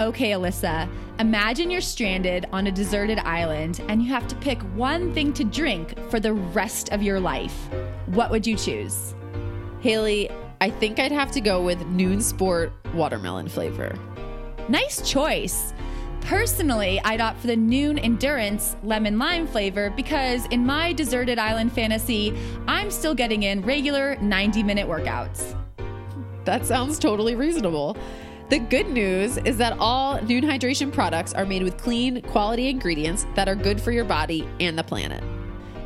[0.00, 5.12] Okay, Alyssa, imagine you're stranded on a deserted island and you have to pick one
[5.12, 7.68] thing to drink for the rest of your life.
[8.06, 9.14] What would you choose?
[9.82, 10.30] Haley,
[10.62, 13.94] I think I'd have to go with Nuun Sport watermelon flavor.
[14.70, 15.74] Nice choice.
[16.22, 21.74] Personally, I'd opt for the Nuun Endurance lemon lime flavor because in my deserted island
[21.74, 22.34] fantasy,
[22.66, 25.54] I'm still getting in regular 90 minute workouts.
[26.46, 27.98] That sounds totally reasonable.
[28.50, 33.24] The good news is that all Nuun hydration products are made with clean, quality ingredients
[33.36, 35.22] that are good for your body and the planet.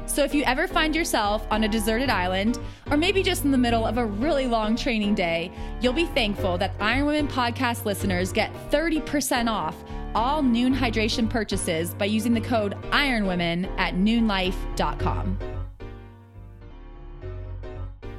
[0.06, 2.58] So if you ever find yourself on a deserted island,
[2.90, 6.56] or maybe just in the middle of a really long training day, you'll be thankful
[6.56, 9.76] that Iron Women podcast listeners get 30% off
[10.14, 15.38] all Nuun hydration purchases by using the code IRONWOMEN at nuunlife.com.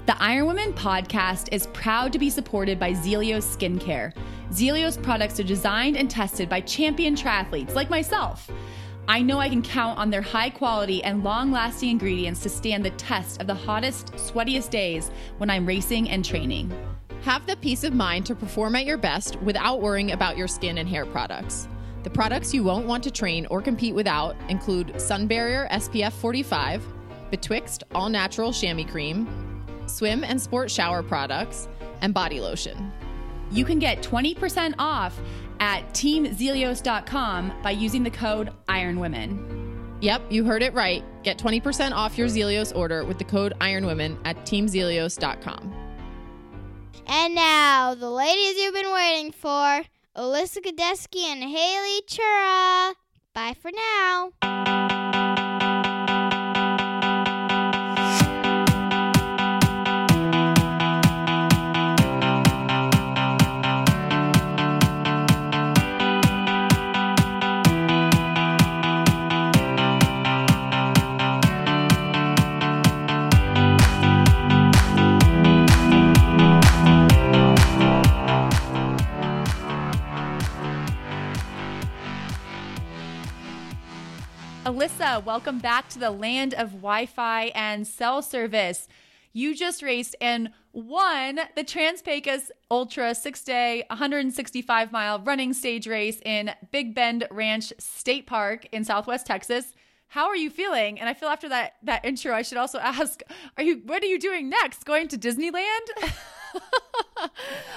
[0.05, 4.13] The Iron Women podcast is proud to be supported by Zealios Skincare.
[4.51, 8.49] Zealios products are designed and tested by champion triathletes like myself.
[9.07, 12.83] I know I can count on their high quality and long lasting ingredients to stand
[12.83, 16.71] the test of the hottest, sweatiest days when I'm racing and training.
[17.21, 20.77] Have the peace of mind to perform at your best without worrying about your skin
[20.77, 21.67] and hair products.
[22.03, 26.86] The products you won't want to train or compete without include Sun Barrier SPF 45,
[27.31, 29.27] Betwixt All Natural Chamois Cream,
[29.87, 31.67] Swim and Sport Shower products,
[32.02, 32.91] and body lotion.
[33.52, 35.20] You can get 20% off
[35.60, 40.02] at teamzealios.com by using the code IRONWOMEN.
[40.02, 41.04] Yep, you heard it right.
[41.23, 45.73] Get 20% off your Zealios order with the code IRONWOMEN at teamzealios.com.
[47.08, 49.83] And now, the ladies you've been waiting for.
[50.16, 52.94] Alyssa Godesky and Haley Chura.
[53.33, 54.95] Bye for now.
[84.65, 88.87] Alyssa, welcome back to the land of Wi Fi and cell service.
[89.31, 96.20] You just raced and won the Trans-Pecos Ultra six day, 165 mile running stage race
[96.26, 99.76] in Big Bend Ranch State Park in Southwest Texas.
[100.08, 100.99] How are you feeling?
[100.99, 103.21] And I feel after that that intro, I should also ask:
[103.58, 103.83] Are you?
[103.86, 104.83] What are you doing next?
[104.83, 105.86] Going to Disneyland?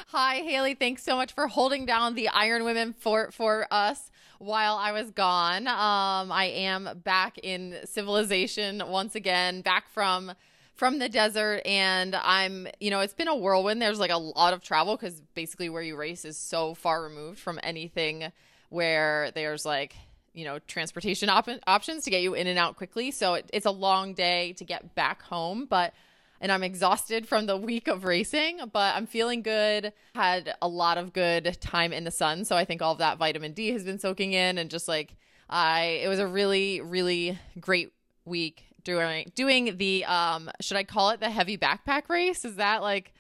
[0.09, 0.75] Hi, Haley.
[0.75, 5.11] Thanks so much for holding down the Iron Women for for us while I was
[5.11, 5.67] gone.
[5.67, 10.33] Um, I am back in civilization once again, back from
[10.75, 13.83] from the desert and I'm, you know, it's been a whirlwind.
[13.83, 17.41] There's like a lot of travel cuz basically where you race is so far removed
[17.41, 18.31] from anything
[18.69, 19.97] where there's like,
[20.35, 23.11] you know, transportation op- options to get you in and out quickly.
[23.11, 25.95] So it, it's a long day to get back home, but
[26.41, 29.93] and I'm exhausted from the week of racing, but I'm feeling good.
[30.15, 33.19] Had a lot of good time in the sun, so I think all of that
[33.19, 35.17] vitamin D has been soaking in and just like
[35.49, 37.93] I it was a really really great
[38.25, 42.45] week doing doing the um should I call it the heavy backpack race?
[42.45, 43.13] Is that like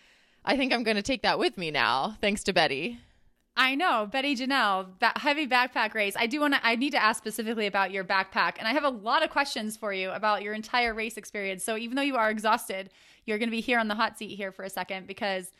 [0.44, 3.00] I think I'm to take that with me now thanks to Betty.
[3.60, 6.14] I know, Betty Janelle, that heavy backpack race.
[6.16, 8.54] I do want to, I need to ask specifically about your backpack.
[8.56, 11.64] And I have a lot of questions for you about your entire race experience.
[11.64, 12.90] So even though you are exhausted,
[13.26, 15.50] you're going to be here on the hot seat here for a second because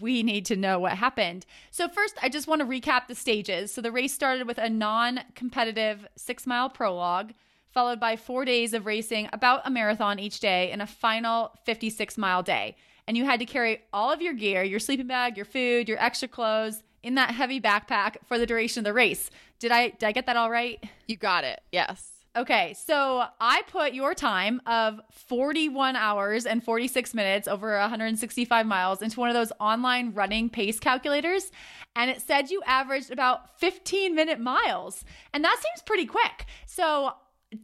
[0.00, 1.46] we need to know what happened.
[1.70, 3.72] So, first, I just want to recap the stages.
[3.72, 7.32] So, the race started with a non competitive six mile prologue,
[7.70, 12.18] followed by four days of racing about a marathon each day, and a final 56
[12.18, 12.74] mile day.
[13.06, 16.02] And you had to carry all of your gear, your sleeping bag, your food, your
[16.02, 19.30] extra clothes, in that heavy backpack for the duration of the race.
[19.60, 20.82] Did I did I get that all right?
[21.06, 21.60] You got it.
[21.70, 22.12] Yes.
[22.36, 29.00] Okay, so I put your time of 41 hours and 46 minutes over 165 miles
[29.00, 31.50] into one of those online running pace calculators,
[31.94, 35.02] and it said you averaged about 15 minute miles.
[35.32, 36.44] And that seems pretty quick.
[36.66, 37.14] So,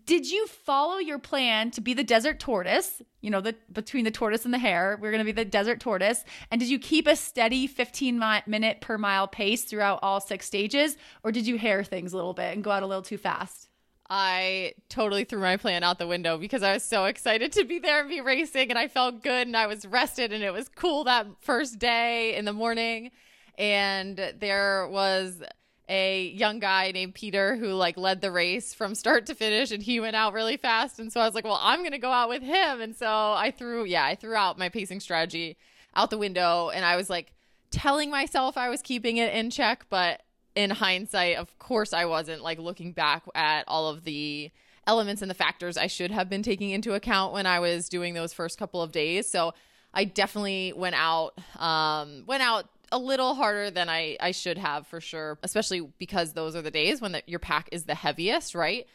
[0.07, 3.03] did you follow your plan to be the desert tortoise?
[3.21, 5.81] You know, the between the tortoise and the hare, we're going to be the desert
[5.81, 6.25] tortoise.
[6.51, 10.47] And did you keep a steady 15 mi- minute per mile pace throughout all six
[10.47, 13.19] stages, or did you hare things a little bit and go out a little too
[13.19, 13.69] fast?
[14.11, 17.79] I totally threw my plan out the window because I was so excited to be
[17.79, 20.69] there and be racing and I felt good and I was rested and it was
[20.69, 23.11] cool that first day in the morning.
[23.57, 25.43] And there was
[25.89, 29.83] a young guy named Peter who like led the race from start to finish and
[29.83, 30.99] he went out really fast.
[30.99, 32.81] And so I was like, well, I'm going to go out with him.
[32.81, 35.57] And so I threw, yeah, I threw out my pacing strategy
[35.95, 37.33] out the window and I was like
[37.71, 40.23] telling myself I was keeping it in check, but
[40.55, 44.51] in hindsight, of course, I wasn't like looking back at all of the
[44.87, 48.15] elements and the factors I should have been taking into account when I was doing
[48.15, 49.29] those first couple of days.
[49.29, 49.55] So
[49.95, 54.87] I definitely went out, um, went out a little harder than I, I should have
[54.87, 58.55] for sure, especially because those are the days when the, your pack is the heaviest,
[58.55, 58.87] right?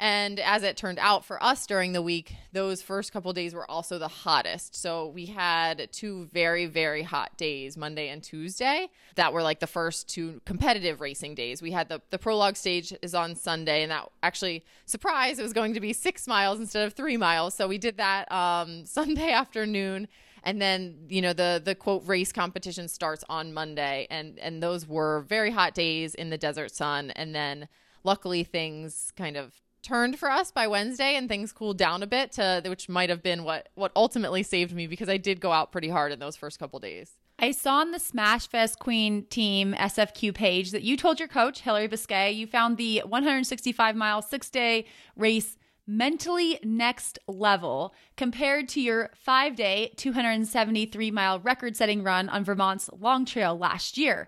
[0.00, 3.68] And as it turned out for us during the week, those first couple days were
[3.70, 4.74] also the hottest.
[4.74, 9.68] So we had two very, very hot days, Monday and Tuesday, that were like the
[9.68, 11.62] first two competitive racing days.
[11.62, 15.52] We had the, the prologue stage is on Sunday, and that actually, surprise, it was
[15.52, 17.54] going to be six miles instead of three miles.
[17.54, 20.08] So we did that um, Sunday afternoon.
[20.44, 24.06] And then, you know, the the quote race competition starts on Monday.
[24.10, 27.10] And and those were very hot days in the desert sun.
[27.12, 27.68] And then
[28.04, 32.32] luckily things kind of turned for us by Wednesday and things cooled down a bit
[32.32, 35.72] to which might have been what what ultimately saved me because I did go out
[35.72, 37.16] pretty hard in those first couple days.
[37.38, 41.60] I saw on the Smash Fest Queen team SFQ page that you told your coach,
[41.62, 44.86] Hillary Biscay, you found the 165 mile six day
[45.16, 52.44] race mentally next level compared to your five day, 273 mile record setting run on
[52.44, 54.26] Vermont's Long Trail last year.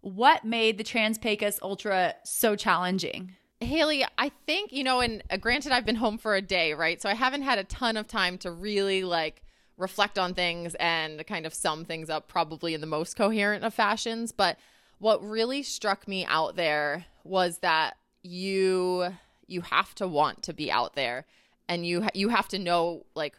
[0.00, 3.36] What made the Trans Pecos Ultra so challenging?
[3.60, 7.00] Haley, I think, you know, and uh, granted, I've been home for a day, right?
[7.00, 9.42] So I haven't had a ton of time to really like
[9.76, 13.72] reflect on things and kind of sum things up probably in the most coherent of
[13.72, 14.32] fashions.
[14.32, 14.58] But
[14.98, 19.14] what really struck me out there was that you
[19.52, 21.26] you have to want to be out there
[21.68, 23.34] and you you have to know like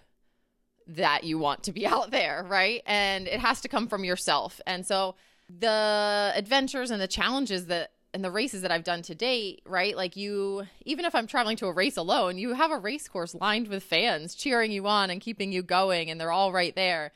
[0.88, 2.82] that you want to be out there, right?
[2.86, 4.62] And it has to come from yourself.
[4.66, 5.16] And so
[5.50, 9.98] the adventures and the challenges that and the races that I've done to date, right?
[9.98, 13.34] Like you, even if I'm traveling to a race alone, you have a race course
[13.34, 17.12] lined with fans cheering you on and keeping you going, and they're all right there.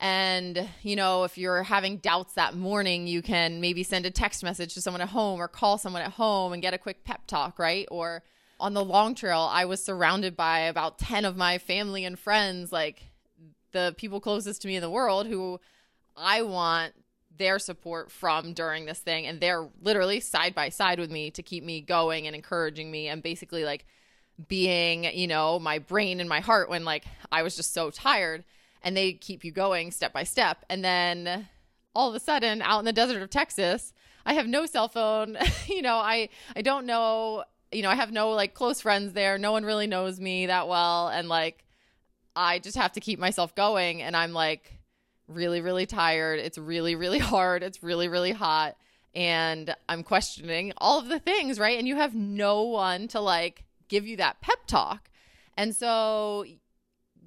[0.00, 4.44] And, you know, if you're having doubts that morning, you can maybe send a text
[4.44, 7.26] message to someone at home or call someone at home and get a quick pep
[7.26, 7.86] talk, right?
[7.90, 8.22] Or
[8.60, 12.70] on the long trail, I was surrounded by about 10 of my family and friends,
[12.70, 13.02] like
[13.72, 15.60] the people closest to me in the world who
[16.16, 16.92] I want
[17.38, 21.42] their support from during this thing and they're literally side by side with me to
[21.42, 23.86] keep me going and encouraging me and basically like
[24.48, 28.44] being you know my brain and my heart when like i was just so tired
[28.82, 31.48] and they keep you going step by step and then
[31.94, 33.92] all of a sudden out in the desert of texas
[34.26, 35.36] i have no cell phone
[35.66, 39.38] you know i i don't know you know i have no like close friends there
[39.38, 41.64] no one really knows me that well and like
[42.36, 44.78] i just have to keep myself going and i'm like
[45.28, 46.40] really, really tired.
[46.40, 47.62] It's really, really hard.
[47.62, 48.76] It's really, really hot.
[49.14, 51.78] And I'm questioning all of the things, right?
[51.78, 55.10] And you have no one to like give you that pep talk.
[55.56, 56.44] And so,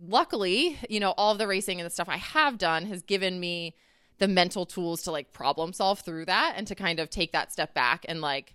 [0.07, 3.39] luckily, you know, all of the racing and the stuff I have done has given
[3.39, 3.75] me
[4.19, 7.51] the mental tools to like problem solve through that and to kind of take that
[7.51, 8.53] step back and like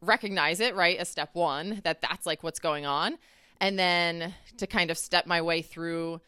[0.00, 0.98] recognize it, right?
[0.98, 3.18] As step one, that that's like what's going on.
[3.60, 6.20] And then to kind of step my way through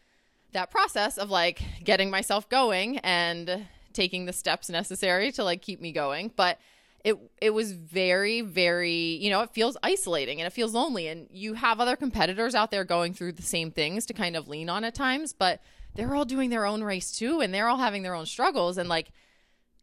[0.53, 5.81] that process of like getting myself going and taking the steps necessary to like keep
[5.81, 6.59] me going but
[7.03, 11.07] it it was very very you know it feels isolating and it feels lonely.
[11.07, 14.47] And you have other competitors out there going through the same things to kind of
[14.47, 15.61] lean on at times but
[15.95, 18.77] they're all doing their own race too and they're all having their own struggles.
[18.77, 19.11] And like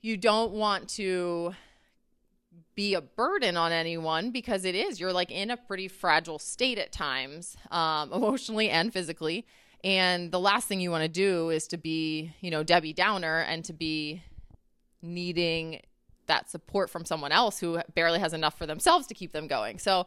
[0.00, 1.54] you don't want to
[2.74, 6.78] be a burden on anyone because it is you're like in a pretty fragile state
[6.78, 9.46] at times um, emotionally and physically.
[9.84, 13.40] And the last thing you want to do is to be, you know, Debbie Downer
[13.40, 14.22] and to be
[15.02, 15.80] needing
[16.26, 19.78] that support from someone else who barely has enough for themselves to keep them going.
[19.78, 20.06] So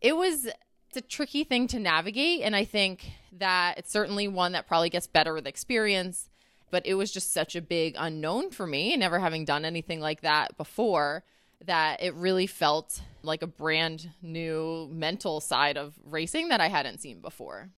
[0.00, 0.46] it was
[0.88, 4.90] it's a tricky thing to navigate and I think that it's certainly one that probably
[4.90, 6.30] gets better with experience,
[6.70, 10.20] but it was just such a big unknown for me, never having done anything like
[10.20, 11.24] that before,
[11.64, 17.00] that it really felt like a brand new mental side of racing that I hadn't
[17.00, 17.70] seen before.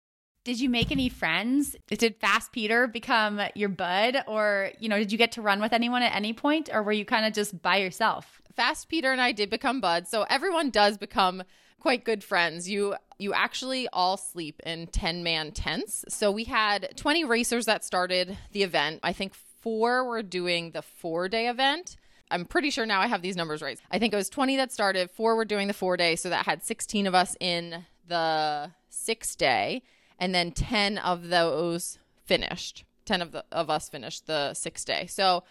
[0.46, 1.74] Did you make any friends?
[1.88, 5.72] Did Fast Peter become your bud or, you know, did you get to run with
[5.72, 8.40] anyone at any point or were you kind of just by yourself?
[8.54, 10.08] Fast Peter and I did become buds.
[10.08, 11.42] So everyone does become
[11.80, 12.70] quite good friends.
[12.70, 16.04] You you actually all sleep in 10-man tents.
[16.08, 19.00] So we had 20 racers that started the event.
[19.02, 21.96] I think 4 were doing the 4-day event.
[22.30, 23.80] I'm pretty sure now I have these numbers right.
[23.90, 26.62] I think it was 20 that started, 4 were doing the 4-day, so that had
[26.62, 29.82] 16 of us in the 6-day
[30.18, 32.84] and then 10 of those finished.
[33.04, 35.06] 10 of the of us finished the six day.
[35.06, 35.44] So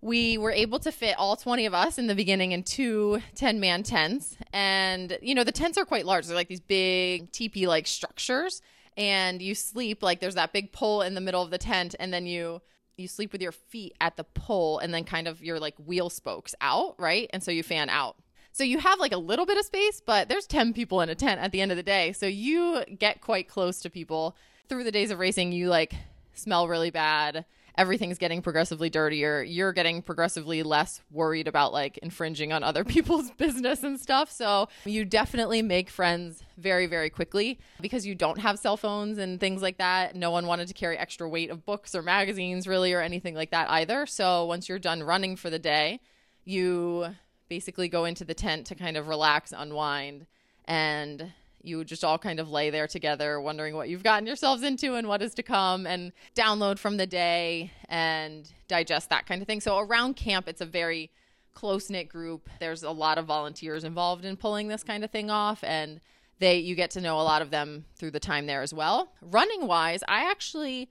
[0.00, 3.58] we were able to fit all 20 of us in the beginning in two 10
[3.58, 4.36] man tents.
[4.52, 6.26] And you know the tents are quite large.
[6.26, 8.62] They're like these big teepee like structures.
[8.96, 12.12] And you sleep like there's that big pole in the middle of the tent and
[12.12, 12.60] then you
[12.96, 16.10] you sleep with your feet at the pole and then kind of your like wheel
[16.10, 17.30] spokes out right?
[17.32, 18.16] And so you fan out
[18.52, 21.14] so you have like a little bit of space, but there's 10 people in a
[21.14, 22.12] tent at the end of the day.
[22.12, 24.36] So you get quite close to people.
[24.68, 25.94] Through the days of racing, you like
[26.34, 27.44] smell really bad.
[27.76, 29.40] Everything's getting progressively dirtier.
[29.40, 34.32] You're getting progressively less worried about like infringing on other people's business and stuff.
[34.32, 39.38] So you definitely make friends very, very quickly because you don't have cell phones and
[39.38, 40.16] things like that.
[40.16, 43.52] No one wanted to carry extra weight of books or magazines, really, or anything like
[43.52, 44.06] that either.
[44.06, 46.00] So once you're done running for the day,
[46.44, 47.14] you
[47.48, 50.26] basically go into the tent to kind of relax, unwind,
[50.66, 54.94] and you just all kind of lay there together, wondering what you've gotten yourselves into
[54.94, 59.48] and what is to come, and download from the day and digest that kind of
[59.48, 59.60] thing.
[59.60, 61.10] So around camp, it's a very
[61.54, 62.48] close knit group.
[62.60, 66.00] There's a lot of volunteers involved in pulling this kind of thing off, and
[66.38, 69.10] they you get to know a lot of them through the time there as well.
[69.20, 70.88] Running wise, I actually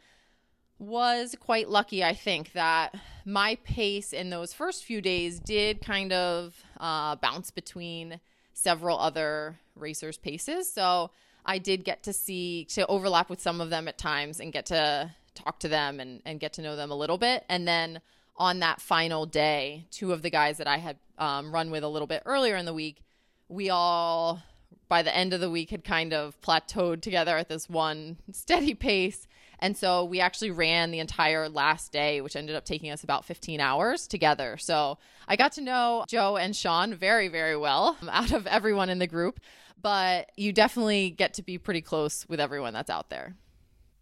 [0.80, 6.14] was quite lucky, I think, that my pace in those first few days did kind
[6.14, 8.20] of uh, bounce between
[8.54, 10.72] several other racers' paces.
[10.72, 11.12] So
[11.46, 14.68] I did get to see, to overlap with some of them at times and get
[14.68, 17.44] to talk to them and, and get to know them a little bit.
[17.50, 18.02] And then
[18.36, 21.88] on that final day, two of the guys that I had um, run with a
[21.88, 23.02] little bit earlier in the week,
[23.50, 24.44] we all,
[24.90, 28.74] by the end of the week, had kind of plateaued together at this one steady
[28.74, 29.28] pace
[29.60, 33.26] and so we actually ran the entire last day, which ended up taking us about
[33.26, 34.58] 15 hours together.
[34.58, 34.98] So
[35.28, 39.00] I got to know Joe and Sean very, very well um, out of everyone in
[39.00, 39.40] the group.
[39.80, 43.36] But you definitely get to be pretty close with everyone that's out there.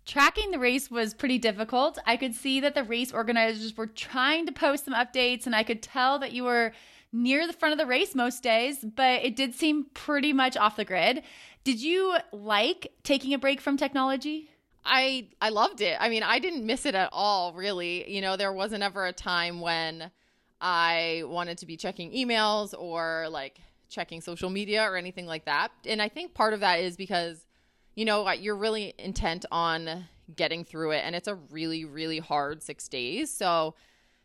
[0.05, 1.97] Tracking the race was pretty difficult.
[2.05, 5.63] I could see that the race organizers were trying to post some updates, and I
[5.63, 6.73] could tell that you were
[7.11, 10.75] near the front of the race most days, but it did seem pretty much off
[10.75, 11.23] the grid.
[11.63, 14.49] Did you like taking a break from technology?
[14.85, 15.97] I I loved it.
[15.99, 18.09] I mean, I didn't miss it at all, really.
[18.09, 20.11] You know, there wasn't ever a time when
[20.61, 25.69] I wanted to be checking emails or like checking social media or anything like that.
[25.85, 27.45] And I think part of that is because
[27.95, 32.61] you know, you're really intent on getting through it and it's a really really hard
[32.61, 33.31] 6 days.
[33.31, 33.75] So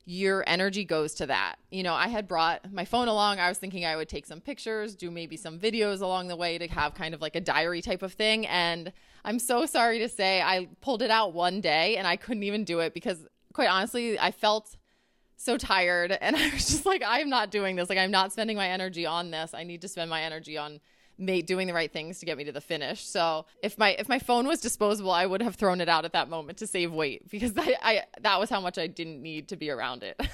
[0.07, 1.57] your energy goes to that.
[1.71, 3.39] You know, I had brought my phone along.
[3.39, 6.59] I was thinking I would take some pictures, do maybe some videos along the way
[6.59, 8.93] to have kind of like a diary type of thing and
[9.25, 12.65] I'm so sorry to say I pulled it out one day and I couldn't even
[12.65, 14.77] do it because quite honestly, I felt
[15.37, 17.89] so tired and I was just like I'm not doing this.
[17.89, 19.55] Like I'm not spending my energy on this.
[19.55, 20.81] I need to spend my energy on
[21.45, 23.05] doing the right things to get me to the finish.
[23.05, 26.13] So if my if my phone was disposable, I would have thrown it out at
[26.13, 29.49] that moment to save weight because I, I that was how much I didn't need
[29.49, 30.21] to be around it.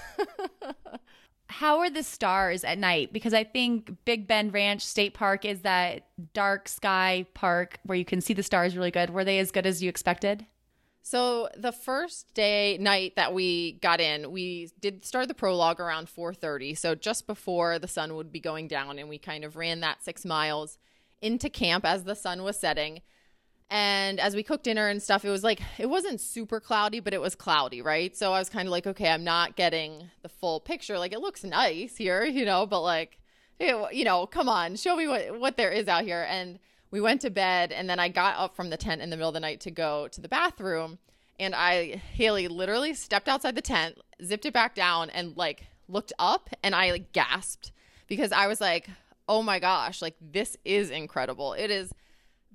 [1.48, 3.12] how are the stars at night?
[3.12, 8.04] Because I think Big Bend Ranch State Park is that dark sky park where you
[8.04, 9.10] can see the stars really good.
[9.10, 10.46] Were they as good as you expected?
[11.02, 16.08] So the first day night that we got in, we did start the prologue around
[16.08, 19.78] 4:30, so just before the sun would be going down and we kind of ran
[19.80, 20.78] that 6 miles
[21.22, 23.02] into camp as the sun was setting.
[23.68, 27.12] And as we cooked dinner and stuff, it was like it wasn't super cloudy, but
[27.12, 28.16] it was cloudy, right?
[28.16, 30.98] So I was kind of like, okay, I'm not getting the full picture.
[30.98, 33.18] Like it looks nice here, you know, but like
[33.58, 36.58] you know, come on, show me what what there is out here and
[36.90, 39.30] we went to bed and then I got up from the tent in the middle
[39.30, 40.98] of the night to go to the bathroom
[41.40, 46.12] and I Haley literally stepped outside the tent, zipped it back down and like looked
[46.18, 47.72] up and I like gasped
[48.06, 48.88] because I was like,
[49.28, 51.54] "Oh my gosh, like this is incredible.
[51.54, 51.92] It is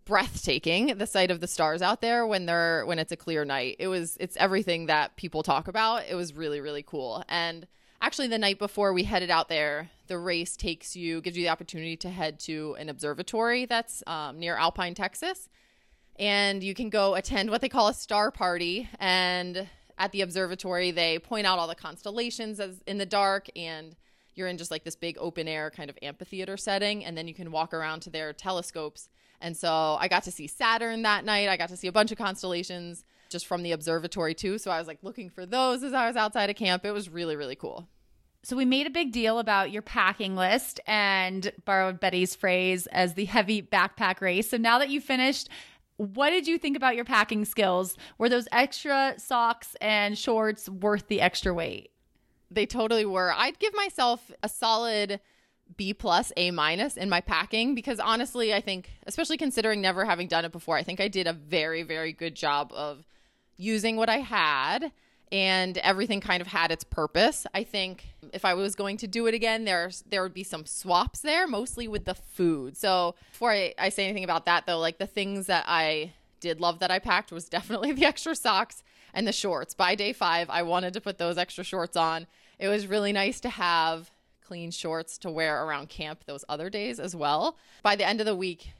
[0.06, 3.76] breathtaking the sight of the stars out there when they're when it's a clear night.
[3.80, 6.04] It was it's everything that people talk about.
[6.10, 7.24] It was really really cool.
[7.30, 7.68] And
[8.02, 11.50] actually the night before we headed out there the race takes you gives you the
[11.50, 15.48] opportunity to head to an observatory that's um, near alpine texas
[16.18, 19.70] and you can go attend what they call a star party and
[20.02, 23.96] at the observatory, they point out all the constellations as in the dark and
[24.34, 27.36] you're in just like this big open air kind of amphitheater setting and then you
[27.36, 29.10] can walk around to their telescopes.
[29.42, 31.50] And so I got to see Saturn that night.
[31.50, 34.58] I got to see a bunch of constellations just from the observatory too.
[34.58, 36.86] So I was like looking for those as I was outside of camp.
[36.86, 37.88] It was really really cool.
[38.44, 43.14] So we made a big deal about your packing list and borrowed Betty's phrase as
[43.14, 44.50] the heavy backpack race.
[44.50, 45.48] So now that you finished,
[45.98, 47.96] what did you think about your packing skills?
[48.18, 51.92] Were those extra socks and shorts worth the extra weight?
[52.50, 53.32] They totally were.
[53.32, 55.20] I'd give myself a solid
[55.78, 60.28] B plus, A minus in my packing because honestly, I think, especially considering never having
[60.28, 63.06] done it before, I think I did a very, very good job of
[63.58, 64.92] using what I had
[65.32, 67.48] and everything kind of had its purpose.
[67.54, 70.66] I think if I was going to do it again, there's there would be some
[70.66, 72.76] swaps there, mostly with the food.
[72.76, 76.60] So before I, I say anything about that though, like the things that I did
[76.60, 79.74] love that I packed was definitely the extra socks and the shorts.
[79.74, 82.28] By day five, I wanted to put those extra shorts on.
[82.60, 84.12] It was really nice to have
[84.52, 87.58] clean shorts to wear around camp those other days as well.
[87.84, 88.74] By the end of the week,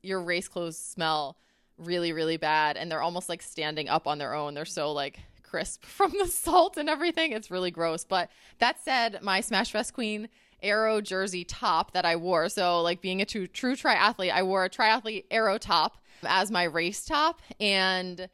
[0.00, 1.36] your race clothes smell
[1.78, 4.54] really, really bad and they're almost like standing up on their own.
[4.54, 7.32] They're so like crisp from the salt and everything.
[7.32, 8.04] It's really gross.
[8.04, 10.28] But that said, my Smash Fest Queen
[10.62, 14.64] aero jersey top that I wore, so like being a true, true triathlete, I wore
[14.64, 18.28] a triathlete aero top as my race top and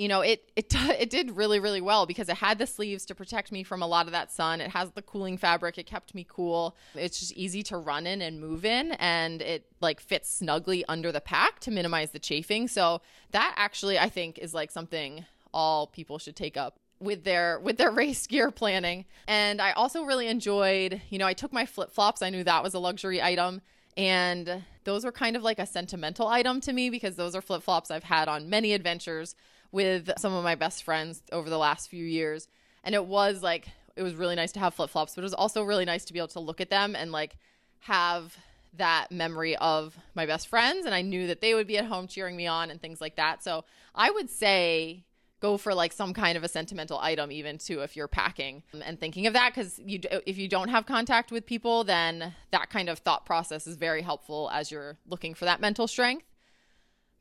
[0.00, 3.14] you know it it it did really really well because it had the sleeves to
[3.14, 4.60] protect me from a lot of that sun.
[4.60, 5.76] It has the cooling fabric.
[5.76, 6.74] It kept me cool.
[6.94, 11.12] It's just easy to run in and move in and it like fits snugly under
[11.12, 12.66] the pack to minimize the chafing.
[12.66, 13.02] So
[13.32, 17.76] that actually i think is like something all people should take up with their with
[17.76, 19.04] their race gear planning.
[19.28, 22.22] And I also really enjoyed, you know, I took my flip-flops.
[22.22, 23.60] I knew that was a luxury item.
[23.96, 27.90] And those were kind of like a sentimental item to me because those are flip-flops
[27.90, 29.34] I've had on many adventures
[29.72, 32.48] with some of my best friends over the last few years.
[32.82, 35.62] And it was like it was really nice to have flip-flops, but it was also
[35.62, 37.36] really nice to be able to look at them and like
[37.80, 38.36] have
[38.74, 42.06] that memory of my best friends and I knew that they would be at home
[42.06, 43.42] cheering me on and things like that.
[43.42, 45.04] So I would say
[45.40, 48.82] go for like some kind of a sentimental item even too if you're packing um,
[48.84, 52.70] and thinking of that because you if you don't have contact with people then that
[52.70, 56.26] kind of thought process is very helpful as you're looking for that mental strength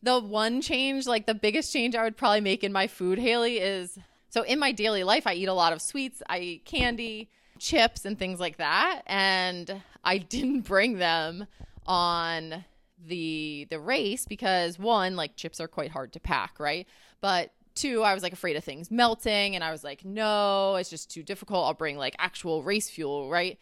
[0.02, 3.58] the one change like the biggest change i would probably make in my food haley
[3.58, 3.98] is
[4.30, 8.06] so in my daily life i eat a lot of sweets i eat candy chips
[8.06, 11.46] and things like that and i didn't bring them
[11.86, 12.64] on
[13.08, 16.88] the the race because one like chips are quite hard to pack right
[17.22, 19.56] but two, I was like afraid of things melting.
[19.56, 21.66] And I was like, no, it's just too difficult.
[21.66, 23.58] I'll bring like actual race fuel, right?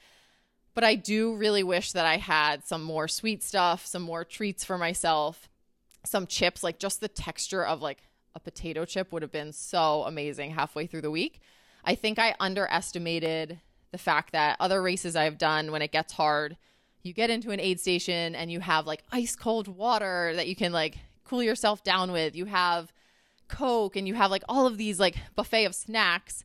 [0.73, 4.63] But I do really wish that I had some more sweet stuff, some more treats
[4.63, 5.49] for myself,
[6.07, 7.99] some chips, like just the texture of like
[8.35, 11.41] a potato chip would have been so amazing halfway through the week.
[11.83, 13.59] I think I underestimated
[13.91, 16.57] the fact that other races I've done when it gets hard,
[17.01, 20.55] you get into an aid station and you have like ice cold water that you
[20.55, 22.35] can like cool yourself down with.
[22.35, 22.91] You have
[23.47, 26.43] Coke and you have like all of these like buffet of snacks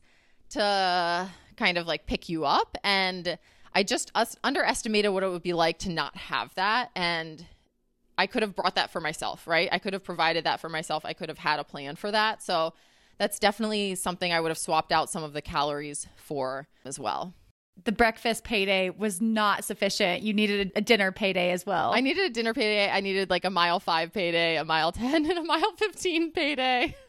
[0.49, 2.77] to kind of like pick you up.
[2.83, 3.37] And
[3.73, 6.91] I just us- underestimated what it would be like to not have that.
[6.95, 7.45] And
[8.17, 9.69] I could have brought that for myself, right?
[9.71, 11.05] I could have provided that for myself.
[11.05, 12.43] I could have had a plan for that.
[12.43, 12.73] So
[13.17, 17.33] that's definitely something I would have swapped out some of the calories for as well
[17.83, 20.23] the breakfast payday was not sufficient.
[20.23, 21.91] You needed a, dinner payday as well.
[21.93, 22.89] I needed a dinner payday.
[22.89, 26.95] I needed like a mile five payday, a mile 10, and a mile 15 payday.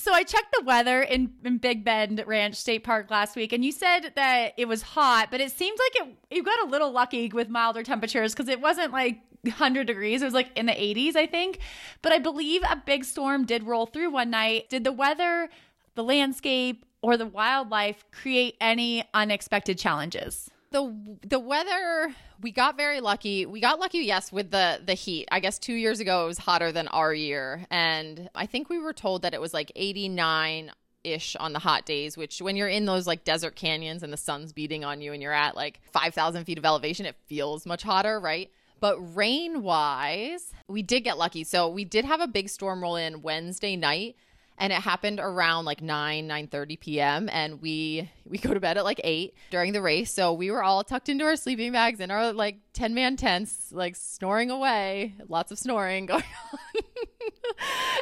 [0.00, 3.64] so I checked the weather in, in, Big Bend Ranch State Park last week, and
[3.64, 6.90] you said that it was hot, but it seemed like it you got a little
[6.90, 10.22] lucky with milder temperatures because it wasn't like 100 degrees.
[10.22, 11.58] It was like in the 80s, I think.
[12.02, 14.68] But I believe a big storm did roll through one night.
[14.68, 15.48] Did the weather,
[15.94, 20.50] the landscape, or the wildlife create any unexpected challenges?
[20.70, 23.46] The the weather we got very lucky.
[23.46, 25.28] We got lucky, yes, with the the heat.
[25.30, 28.78] I guess two years ago it was hotter than our year, and I think we
[28.78, 30.72] were told that it was like 89
[31.02, 32.16] ish on the hot days.
[32.16, 35.22] Which when you're in those like desert canyons and the sun's beating on you and
[35.22, 38.50] you're at like 5,000 feet of elevation, it feels much hotter, right?
[38.80, 41.44] But rain wise, we did get lucky.
[41.44, 44.16] So we did have a big storm roll in Wednesday night
[44.60, 48.76] and it happened around like 9 9 30 p.m and we we go to bed
[48.76, 50.12] at like 8 during the race.
[50.12, 53.72] So we were all tucked into our sleeping bags in our like 10 man tents
[53.72, 56.82] like snoring away lots of snoring going on.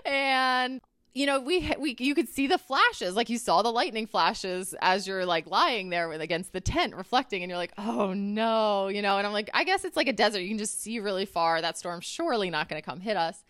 [0.04, 0.80] And
[1.14, 3.14] you know we we you could see the flashes.
[3.14, 6.94] Like you saw the lightning flashes as you're like lying there with against the tent
[6.94, 9.16] reflecting and you're like oh no you know?
[9.16, 10.40] And i'm like i guess it's like a desert.
[10.40, 11.60] You can just see really far.
[11.60, 13.44] That storm's surely not going to come hit us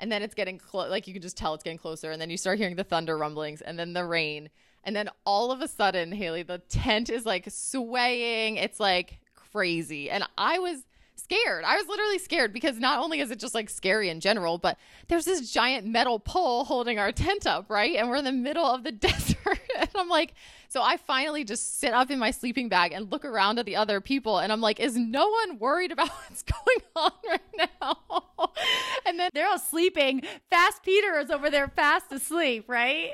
[0.00, 0.90] and then it's getting close.
[0.90, 3.16] Like you can just tell it's getting closer, and then you start hearing the thunder
[3.16, 4.50] rumblings, and then the rain,
[4.84, 8.56] and then all of a sudden, Haley, the tent is like swaying.
[8.56, 10.84] It's like crazy, and I was
[11.16, 11.64] scared.
[11.64, 14.76] I was literally scared because not only is it just like scary in general, but
[15.08, 17.96] there's this giant metal pole holding our tent up, right?
[17.96, 19.60] And we're in the middle of the desert.
[19.78, 20.34] and I'm like,
[20.74, 23.76] so I finally just sit up in my sleeping bag and look around at the
[23.76, 24.40] other people.
[24.40, 28.24] And I'm like, is no one worried about what's going on right now?
[29.06, 30.22] and then they're all sleeping.
[30.50, 33.12] Fast Peter is over there fast asleep, right?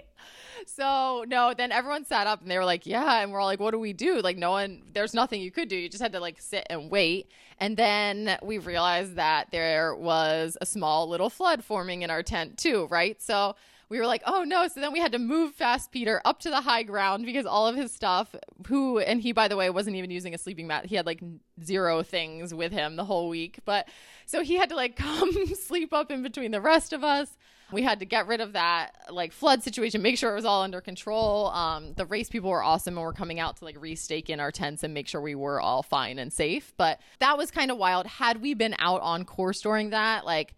[0.66, 3.20] so no, then everyone sat up and they were like, yeah.
[3.20, 4.22] And we're all like, what do we do?
[4.22, 5.76] Like, no one, there's nothing you could do.
[5.76, 7.30] You just had to like sit and wait.
[7.58, 12.56] And then we realized that there was a small little flood forming in our tent
[12.56, 13.20] too, right?
[13.20, 13.54] So
[13.90, 14.68] we were like, oh no.
[14.68, 17.66] So then we had to move fast Peter up to the high ground because all
[17.66, 18.34] of his stuff,
[18.68, 20.86] who, and he, by the way, wasn't even using a sleeping mat.
[20.86, 21.20] He had like
[21.62, 23.58] zero things with him the whole week.
[23.64, 23.88] But
[24.26, 27.36] so he had to like come sleep up in between the rest of us.
[27.72, 30.62] We had to get rid of that like flood situation, make sure it was all
[30.62, 31.48] under control.
[31.48, 34.52] Um, the race people were awesome and were coming out to like restake in our
[34.52, 36.72] tents and make sure we were all fine and safe.
[36.76, 38.06] But that was kind of wild.
[38.06, 40.54] Had we been out on course during that, like,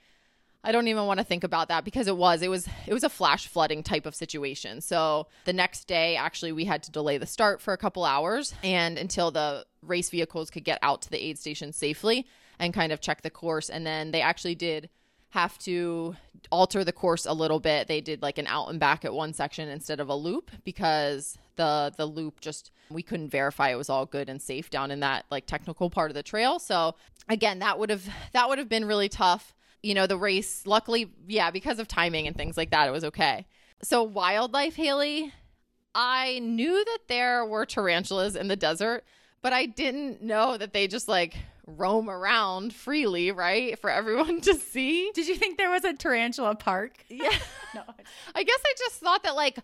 [0.64, 3.03] I don't even want to think about that because it was it was it was
[3.03, 4.81] a flash flooding type of situation.
[4.81, 8.55] So the next day actually we had to delay the start for a couple hours
[8.62, 12.27] and until the race vehicles could get out to the aid station safely
[12.59, 14.88] and kind of check the course and then they actually did
[15.31, 16.14] have to
[16.51, 17.88] alter the course a little bit.
[17.88, 21.38] They did like an out and back at one section instead of a loop because
[21.57, 25.01] the the loop just we couldn't verify it was all good and safe down in
[25.01, 26.59] that like technical part of the trail.
[26.59, 26.94] So
[27.29, 29.55] again, that would have that would have been really tough.
[29.83, 33.05] You know, the race luckily, yeah, because of timing and things like that, it was
[33.05, 33.47] okay.
[33.83, 35.33] So wildlife, Haley,
[35.95, 39.05] I knew that there were tarantulas in the desert,
[39.42, 43.79] but I didn't know that they just like roam around freely, right?
[43.79, 45.11] For everyone to see.
[45.14, 47.05] Did you think there was a tarantula park?
[47.09, 47.31] Yeah.
[47.75, 47.83] no.
[48.35, 49.59] I guess I just thought that like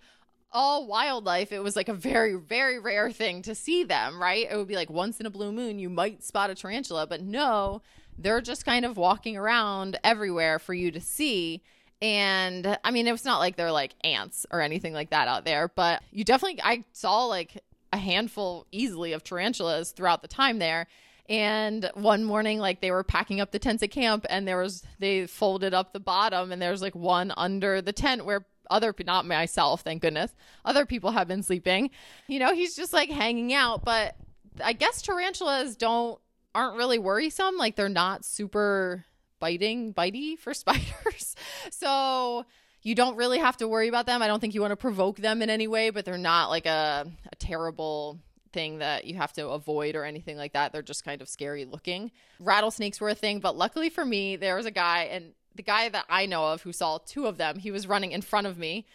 [0.53, 4.47] all wildlife, it was like a very, very rare thing to see them, right?
[4.51, 7.23] It would be like once in a blue moon, you might spot a tarantula, but
[7.23, 7.83] no,
[8.19, 11.63] they're just kind of walking around everywhere for you to see.
[12.03, 15.69] And I mean, it's not like they're like ants or anything like that out there,
[15.69, 20.87] but you definitely, I saw like a handful easily of tarantulas throughout the time there.
[21.29, 24.83] And one morning, like they were packing up the tents at camp, and there was
[24.99, 29.27] they folded up the bottom, and there's like one under the tent where other not
[29.27, 31.91] myself, thank goodness, other people have been sleeping.
[32.29, 33.85] You know, he's just like hanging out.
[33.85, 34.17] But
[34.65, 36.19] I guess tarantulas don't
[36.59, 37.57] aren't really worrisome.
[37.57, 39.05] Like they're not super
[39.39, 41.37] biting, bitey for spiders.
[41.71, 42.45] so
[42.83, 44.23] you don't really have to worry about them.
[44.23, 46.67] I don't think you want to provoke them in any way, but they're not like
[46.67, 48.19] a, a terrible
[48.53, 50.73] thing that you have to avoid or anything like that.
[50.73, 52.11] They're just kind of scary looking.
[52.41, 55.89] Rattlesnakes were a thing, but luckily for me, there was a guy, and the guy
[55.89, 58.59] that I know of who saw two of them, he was running in front of
[58.59, 58.87] me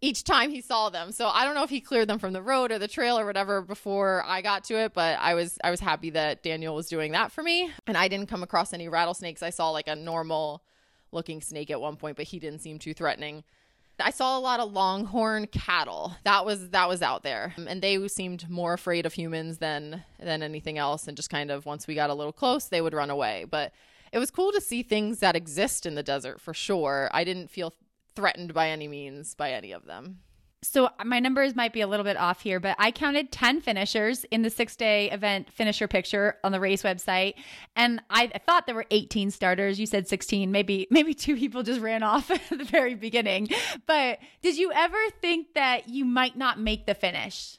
[0.00, 1.12] each time he saw them.
[1.12, 3.26] So I don't know if he cleared them from the road or the trail or
[3.26, 6.88] whatever before I got to it, but I was I was happy that Daniel was
[6.88, 7.70] doing that for me.
[7.86, 9.42] And I didn't come across any rattlesnakes.
[9.42, 10.62] I saw like a normal
[11.12, 13.44] looking snake at one point, but he didn't seem too threatening.
[14.02, 16.16] I saw a lot of longhorn cattle.
[16.24, 20.42] That was that was out there, and they seemed more afraid of humans than than
[20.42, 21.06] anything else.
[21.06, 23.44] And just kind of once we got a little close, they would run away.
[23.50, 23.72] But
[24.12, 27.10] it was cool to see things that exist in the desert for sure.
[27.12, 27.74] I didn't feel
[28.14, 30.20] threatened by any means by any of them
[30.62, 34.24] so my numbers might be a little bit off here, but I counted 10 finishers
[34.24, 37.34] in the six day event finisher picture on the race website.
[37.76, 39.80] And I thought there were 18 starters.
[39.80, 40.52] You said 16.
[40.52, 43.48] Maybe, maybe two people just ran off at the very beginning.
[43.86, 47.58] But did you ever think that you might not make the finish?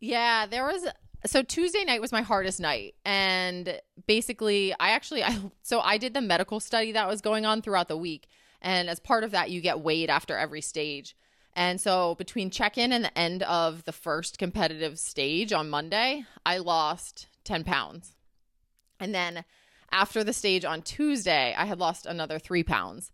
[0.00, 0.84] Yeah, there was
[1.24, 6.14] so Tuesday night was my hardest night and basically I actually I so I did
[6.14, 8.26] the medical study that was going on throughout the week
[8.62, 11.14] and as part of that you get weighed after every stage.
[11.54, 16.24] And so between check in and the end of the first competitive stage on Monday,
[16.46, 18.14] I lost 10 pounds.
[18.98, 19.44] And then
[19.90, 23.12] after the stage on Tuesday, I had lost another three pounds.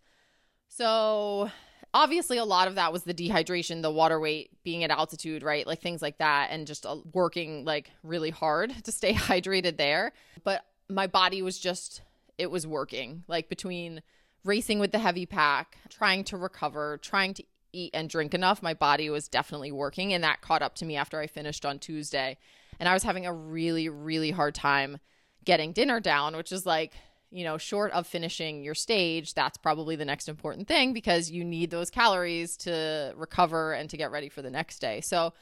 [0.68, 1.50] So
[1.92, 5.66] obviously, a lot of that was the dehydration, the water weight, being at altitude, right?
[5.66, 10.12] Like things like that, and just uh, working like really hard to stay hydrated there.
[10.44, 12.02] But my body was just,
[12.38, 14.02] it was working like between
[14.44, 18.74] racing with the heavy pack, trying to recover, trying to eat and drink enough, my
[18.74, 20.12] body was definitely working.
[20.12, 22.38] And that caught up to me after I finished on Tuesday.
[22.80, 24.98] And I was having a really, really hard time
[25.44, 26.94] getting dinner down, which is like,
[27.30, 31.44] you know, short of finishing your stage, that's probably the next important thing because you
[31.44, 35.00] need those calories to recover and to get ready for the next day.
[35.02, 35.34] So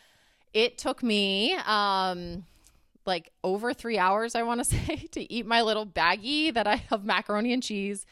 [0.52, 2.44] it took me, um,
[3.04, 6.76] like over three hours, I want to say, to eat my little baggie that I
[6.90, 8.04] have macaroni and cheese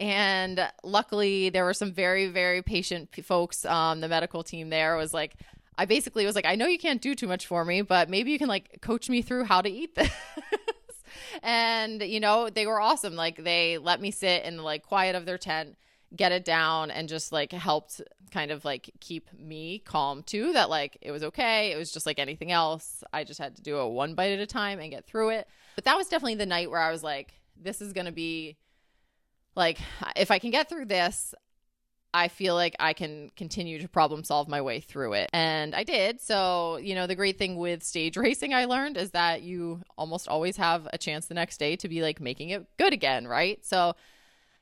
[0.00, 3.66] And luckily, there were some very, very patient folks.
[3.66, 5.34] Um, the medical team there was like,
[5.76, 8.32] I basically was like, I know you can't do too much for me, but maybe
[8.32, 10.10] you can like coach me through how to eat this.
[11.42, 13.14] and you know, they were awesome.
[13.14, 15.76] Like they let me sit in the like quiet of their tent,
[16.16, 20.54] get it down, and just like helped kind of like keep me calm too.
[20.54, 21.72] That like it was okay.
[21.72, 23.04] It was just like anything else.
[23.12, 25.48] I just had to do it one bite at a time and get through it.
[25.74, 28.56] But that was definitely the night where I was like, this is gonna be
[29.56, 29.78] like
[30.16, 31.34] if I can get through this,
[32.12, 35.30] I feel like I can continue to problem solve my way through it.
[35.32, 36.20] And I did.
[36.20, 40.28] So, you know, the great thing with stage racing I learned is that you almost
[40.28, 43.64] always have a chance the next day to be like making it good again, right?
[43.64, 43.94] So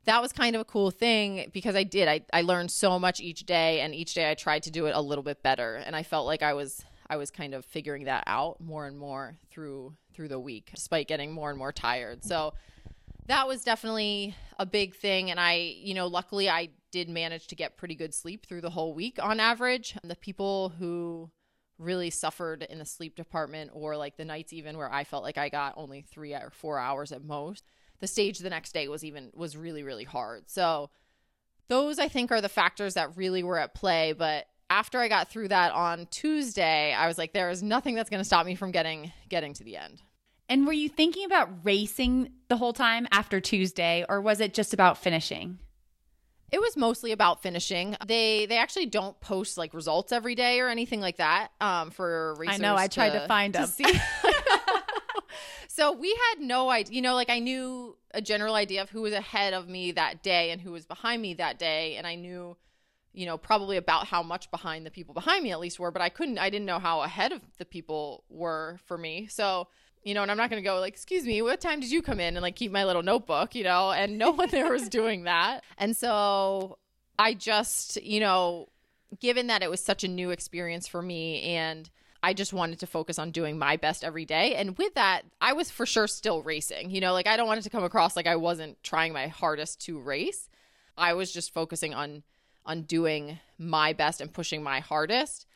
[0.05, 2.09] that was kind of a cool thing because I did.
[2.09, 4.94] I, I learned so much each day and each day I tried to do it
[4.94, 5.77] a little bit better.
[5.77, 8.98] And I felt like I was I was kind of figuring that out more and
[8.98, 12.24] more through through the week, despite getting more and more tired.
[12.24, 12.55] So
[13.28, 15.30] that was definitely a big thing.
[15.30, 18.70] And i you know luckily i did manage to get pretty good sleep through the
[18.70, 19.94] whole week on average.
[20.02, 21.30] And the people who
[21.78, 25.38] really suffered in the sleep department or like the nights even where i felt like
[25.38, 27.64] i got only three or four hours at most
[28.00, 30.48] the stage the next day was even was really really hard.
[30.50, 30.90] So
[31.68, 34.12] those i think are the factors that really were at play.
[34.12, 38.10] But after i got through that on tuesday i was like there is nothing that's
[38.10, 40.02] going to stop me from getting getting to the end
[40.48, 44.72] And were you thinking about racing the whole time after Tuesday, or was it just
[44.72, 45.58] about finishing?
[46.50, 47.96] It was mostly about finishing.
[48.06, 51.48] They they actually don't post like results every day or anything like that.
[51.61, 52.54] Um, for racers.
[52.54, 52.74] I know.
[52.74, 53.66] I tried to, find them.
[53.66, 53.84] see.
[55.68, 56.94] so we had no idea.
[56.94, 60.22] You know, like I knew a general idea of who was ahead of me that
[60.22, 62.56] day and who was behind me that day, and I knew,
[63.12, 65.90] you know, probably about how much behind the people behind me at least were.
[65.90, 66.38] But I couldn't.
[66.38, 69.26] I didn't know how ahead of the people were for me.
[69.26, 69.68] So
[70.08, 72.00] you know, and I'm not going to go like, excuse me, what time did you
[72.00, 74.88] come in and like keep my little notebook, you know, and no one there was
[74.88, 75.62] doing that.
[75.76, 76.78] And so
[77.18, 78.68] I just, you know,
[79.20, 81.90] given that it was such a new experience for me and
[82.22, 84.54] I just wanted to focus on doing my best every day.
[84.54, 87.60] And with that, I was for sure still racing, you know, like I don't want
[87.60, 90.48] it to come across like I wasn't trying my hardest to race.
[90.96, 92.22] I was just focusing on
[92.64, 95.46] on doing my best and pushing my hardest.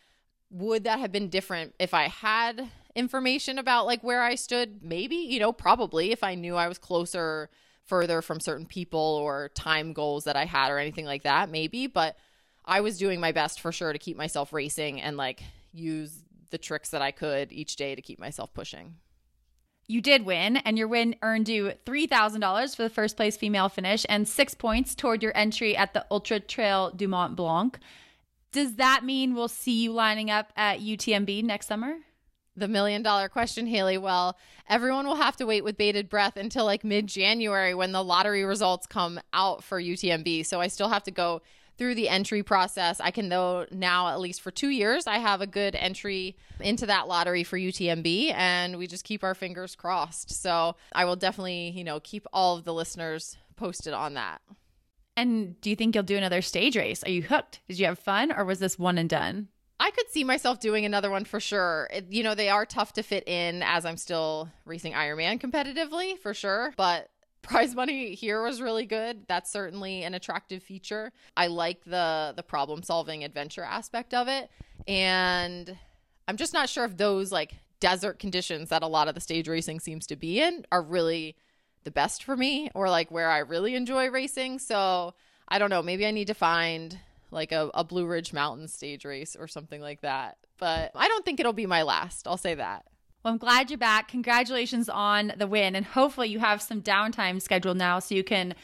[0.51, 4.83] Would that have been different if I had information about like where I stood?
[4.83, 7.51] Maybe, you know, probably if I knew I was closer,
[7.85, 11.87] further from certain people or time goals that I had or anything like that, maybe.
[11.87, 12.17] But
[12.65, 16.59] I was doing my best for sure to keep myself racing and like use the
[16.59, 18.97] tricks that I could each day to keep myself pushing.
[19.89, 24.07] You did win, and your win earned you $3,000 for the first place female finish
[24.09, 27.79] and six points toward your entry at the Ultra Trail du Mont Blanc.
[28.53, 31.97] Does that mean we'll see you lining up at UTMB next summer?
[32.55, 33.97] The million dollar question, Haley.
[33.97, 34.37] Well,
[34.69, 38.45] everyone will have to wait with bated breath until like mid January when the lottery
[38.45, 40.45] results come out for UTMB.
[40.45, 41.41] So I still have to go
[41.79, 43.01] through the entry process.
[43.01, 46.87] I can, though, now at least for two years, I have a good entry into
[46.87, 50.31] that lottery for UTMB, and we just keep our fingers crossed.
[50.31, 54.43] So I will definitely, you know, keep all of the listeners posted on that.
[55.17, 57.03] And do you think you'll do another stage race?
[57.05, 57.61] Are you hooked?
[57.69, 59.49] Did you have fun, or was this one and done?
[59.83, 61.89] I could see myself doing another one for sure.
[61.93, 66.17] It, you know, they are tough to fit in as I'm still racing Ironman competitively
[66.17, 67.11] for sure, but
[67.43, 69.25] prize money here was really good.
[69.27, 71.11] That's certainly an attractive feature.
[71.37, 74.49] I like the the problem solving adventure aspect of it,
[74.87, 75.77] and
[76.29, 79.49] I'm just not sure if those like desert conditions that a lot of the stage
[79.49, 81.35] racing seems to be in are really
[81.83, 84.61] the best for me or like where I really enjoy racing.
[84.61, 85.15] So
[85.49, 85.83] I don't know.
[85.83, 87.01] Maybe I need to find
[87.33, 90.37] like a, a Blue Ridge Mountain stage race or something like that.
[90.59, 92.29] But I don't think it'll be my last.
[92.29, 92.85] I'll say that.
[93.25, 94.09] Well, I'm glad you're back.
[94.09, 95.77] Congratulations on the win.
[95.77, 98.55] And hopefully, you have some downtime scheduled now so you can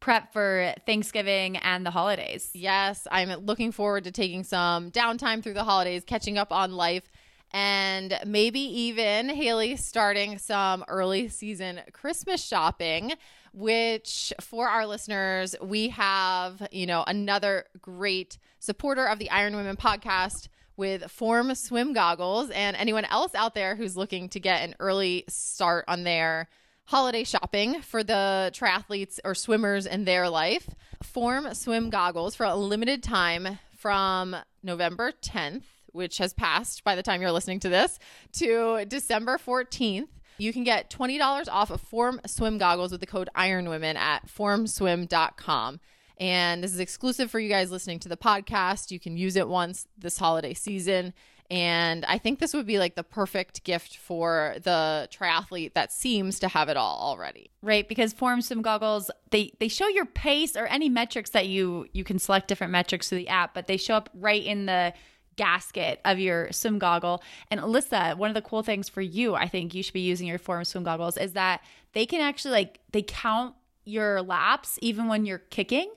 [0.00, 2.50] prep for Thanksgiving and the holidays.
[2.54, 7.10] Yes, I'm looking forward to taking some downtime through the holidays, catching up on life,
[7.50, 13.12] and maybe even Haley starting some early season Christmas shopping.
[13.52, 19.76] Which, for our listeners, we have, you know, another great supporter of the Iron Women
[19.76, 22.50] podcast with Form Swim Goggles.
[22.50, 26.48] And anyone else out there who's looking to get an early start on their
[26.84, 30.70] holiday shopping for the triathletes or swimmers in their life,
[31.02, 37.02] Form Swim Goggles for a limited time from November 10th, which has passed by the
[37.02, 37.98] time you're listening to this,
[38.32, 40.08] to December 14th.
[40.38, 45.80] You can get $20 off of Form Swim Goggles with the code IRONWOMEN at formswim.com.
[46.20, 48.90] And this is exclusive for you guys listening to the podcast.
[48.90, 51.12] You can use it once this holiday season.
[51.50, 56.38] And I think this would be like the perfect gift for the triathlete that seems
[56.40, 57.50] to have it all already.
[57.62, 61.86] Right, because Form Swim goggles they they show your pace or any metrics that you
[61.92, 64.92] you can select different metrics through the app, but they show up right in the
[65.38, 67.22] gasket of your swim goggle.
[67.50, 70.26] And Alyssa, one of the cool things for you, I think you should be using
[70.26, 71.62] your Form Swim goggles is that
[71.94, 75.90] they can actually like they count your laps even when you're kicking.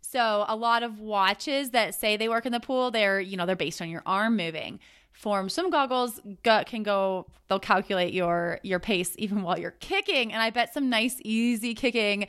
[0.00, 3.46] So a lot of watches that say they work in the pool, they're, you know,
[3.46, 4.78] they're based on your arm moving.
[5.12, 10.32] Form swim goggles gut can go they'll calculate your your pace even while you're kicking
[10.32, 12.28] and I bet some nice easy kicking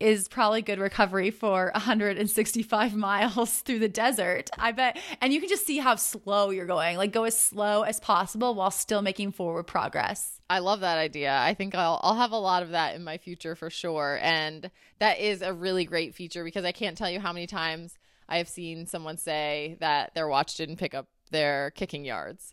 [0.00, 4.50] is probably good recovery for 165 miles through the desert.
[4.58, 4.98] I bet.
[5.20, 6.96] And you can just see how slow you're going.
[6.96, 10.40] Like go as slow as possible while still making forward progress.
[10.50, 11.36] I love that idea.
[11.36, 14.18] I think I'll I'll have a lot of that in my future for sure.
[14.22, 17.96] And that is a really great feature because I can't tell you how many times
[18.28, 22.52] I have seen someone say that their watch didn't pick up their kicking yards.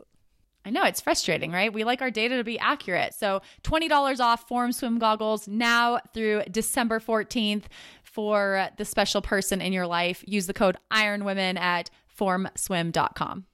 [0.66, 1.74] I know it's frustrating, right?
[1.74, 3.14] We like our data to be accurate.
[3.14, 7.64] So $20 off Form Swim goggles now through December 14th
[8.04, 10.24] for the special person in your life.
[10.28, 13.46] Use the code IRONWOMEN at formswim.com.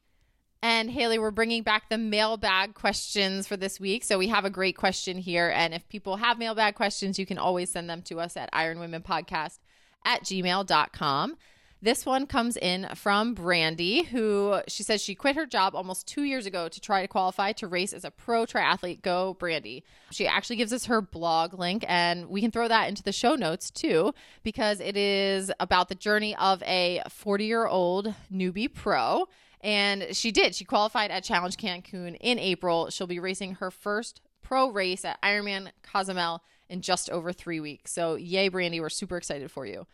[0.63, 4.03] And Haley, we're bringing back the mailbag questions for this week.
[4.03, 5.53] So we have a great question here.
[5.55, 9.59] And if people have mailbag questions, you can always send them to us at ironwomenpodcast
[10.03, 11.37] at gmail.com.
[11.79, 16.23] This one comes in from Brandy, who she says she quit her job almost two
[16.23, 19.03] years ago to try to qualify to race as a pro triathlete.
[19.03, 19.83] Go, Brandy.
[20.11, 23.35] She actually gives us her blog link, and we can throw that into the show
[23.35, 29.27] notes too, because it is about the journey of a 40 year old newbie pro.
[29.61, 30.55] And she did.
[30.55, 32.89] She qualified at Challenge Cancun in April.
[32.89, 37.91] She'll be racing her first pro race at Ironman Cozumel in just over three weeks.
[37.91, 38.79] So, yay, Brandy.
[38.79, 39.85] We're super excited for you.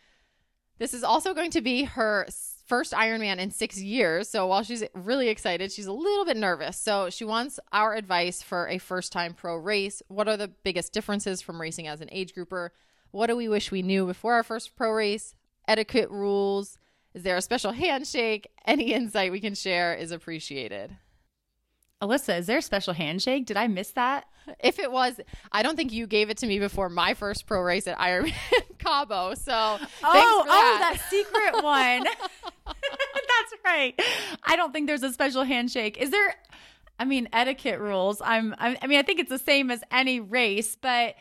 [0.78, 2.26] This is also going to be her
[2.66, 4.28] first Ironman in six years.
[4.28, 6.76] So while she's really excited, she's a little bit nervous.
[6.76, 10.02] So she wants our advice for a first time pro race.
[10.08, 12.72] What are the biggest differences from racing as an age grouper?
[13.10, 15.34] What do we wish we knew before our first pro race?
[15.68, 16.78] Etiquette rules.
[17.14, 18.48] Is there a special handshake?
[18.66, 20.96] Any insight we can share is appreciated.
[22.04, 23.46] Alyssa, is there a special handshake?
[23.46, 24.26] Did I miss that?
[24.60, 25.20] If it was,
[25.52, 28.34] I don't think you gave it to me before my first pro race at Ironman
[28.78, 29.34] Cabo.
[29.34, 30.44] So, oh, oh, that.
[30.48, 32.04] oh, that secret one.
[32.66, 33.98] That's right.
[34.42, 35.96] I don't think there's a special handshake.
[35.96, 36.34] Is there?
[36.98, 38.20] I mean, etiquette rules.
[38.24, 38.54] I'm.
[38.58, 41.14] I mean, I think it's the same as any race, but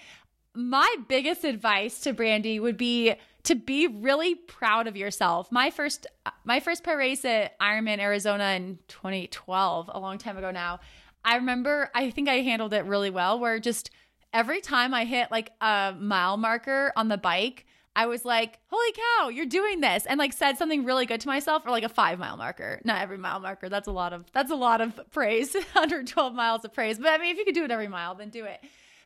[0.55, 5.51] my biggest advice to Brandy would be to be really proud of yourself.
[5.51, 6.07] My first
[6.43, 10.79] my first pro race at Ironman Arizona in 2012, a long time ago now.
[11.25, 13.91] I remember I think I handled it really well where just
[14.33, 18.91] every time I hit like a mile marker on the bike, I was like, "Holy
[18.93, 21.89] cow, you're doing this." And like said something really good to myself or like a
[21.89, 22.81] 5 mile marker.
[22.83, 23.69] Not every mile marker.
[23.69, 25.53] That's a lot of that's a lot of praise.
[25.73, 26.97] 112 miles of praise.
[26.97, 28.63] But I mean, if you could do it every mile, then do it.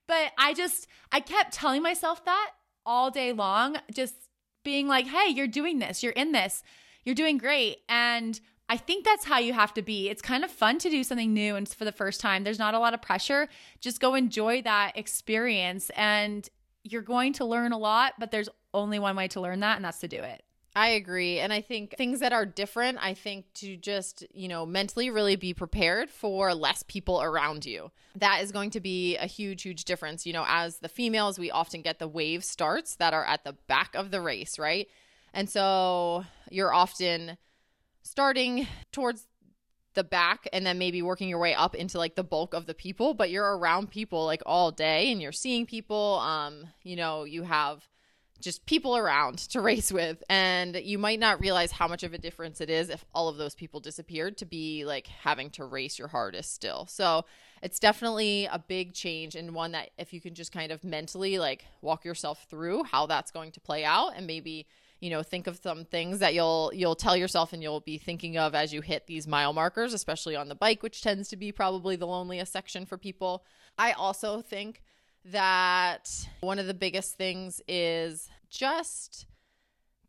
[0.07, 2.51] But I just I kept telling myself that
[2.85, 4.15] all day long, just
[4.63, 6.03] being like, "Hey, you're doing this.
[6.03, 6.63] You're in this.
[7.03, 8.39] You're doing great." And
[8.69, 10.09] I think that's how you have to be.
[10.09, 12.43] It's kind of fun to do something new and for the first time.
[12.43, 13.47] There's not a lot of pressure.
[13.79, 16.47] Just go enjoy that experience and
[16.83, 19.85] you're going to learn a lot, but there's only one way to learn that and
[19.85, 20.43] that's to do it.
[20.77, 21.39] I agree.
[21.39, 25.35] And I think things that are different, I think to just, you know, mentally really
[25.35, 27.89] be prepared for less people around you.
[28.15, 30.27] That is going to be a huge, huge difference.
[30.27, 33.53] You know, as the females, we often get the wave starts that are at the
[33.65, 34.87] back of the race, right?
[35.33, 37.39] And so you're often
[38.03, 39.25] starting towards
[39.95, 42.75] the back and then maybe working your way up into like the bulk of the
[42.75, 47.23] people but you're around people like all day and you're seeing people um you know
[47.23, 47.83] you have
[48.39, 52.17] just people around to race with and you might not realize how much of a
[52.17, 55.97] difference it is if all of those people disappeared to be like having to race
[55.97, 56.85] your hardest still.
[56.87, 57.25] So
[57.61, 61.39] it's definitely a big change and one that if you can just kind of mentally
[61.39, 64.67] like walk yourself through how that's going to play out and maybe
[64.99, 68.37] you know think of some things that you'll you'll tell yourself and you'll be thinking
[68.37, 71.51] of as you hit these mile markers especially on the bike which tends to be
[71.51, 73.43] probably the loneliest section for people.
[73.77, 74.81] I also think
[75.31, 76.09] that
[76.41, 79.25] one of the biggest things is just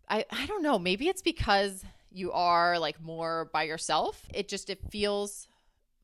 [0.09, 4.27] i i don't know maybe it's because you are like more by yourself.
[4.33, 5.47] It just it feels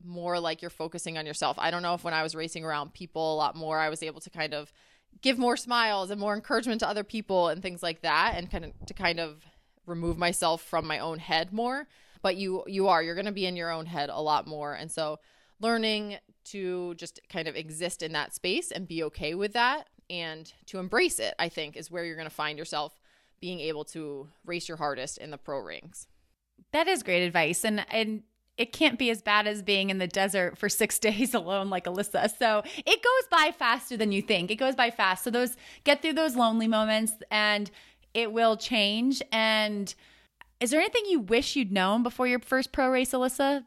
[0.03, 1.57] more like you're focusing on yourself.
[1.59, 4.03] I don't know if when i was racing around people a lot more i was
[4.03, 4.71] able to kind of
[5.21, 8.65] give more smiles and more encouragement to other people and things like that and kind
[8.65, 9.45] of to kind of
[9.85, 11.87] remove myself from my own head more.
[12.21, 14.73] But you you are you're going to be in your own head a lot more.
[14.73, 15.19] And so
[15.59, 20.53] learning to just kind of exist in that space and be okay with that and
[20.65, 22.99] to embrace it i think is where you're going to find yourself
[23.39, 26.07] being able to race your hardest in the pro rings
[26.71, 28.23] that is great advice and and
[28.57, 31.85] it can't be as bad as being in the desert for six days alone, like
[31.85, 32.35] Alyssa.
[32.37, 34.51] So it goes by faster than you think.
[34.51, 35.23] It goes by fast.
[35.23, 37.69] So those get through those lonely moments, and
[38.13, 39.21] it will change.
[39.31, 39.93] And
[40.59, 43.65] is there anything you wish you'd known before your first pro race, Alyssa?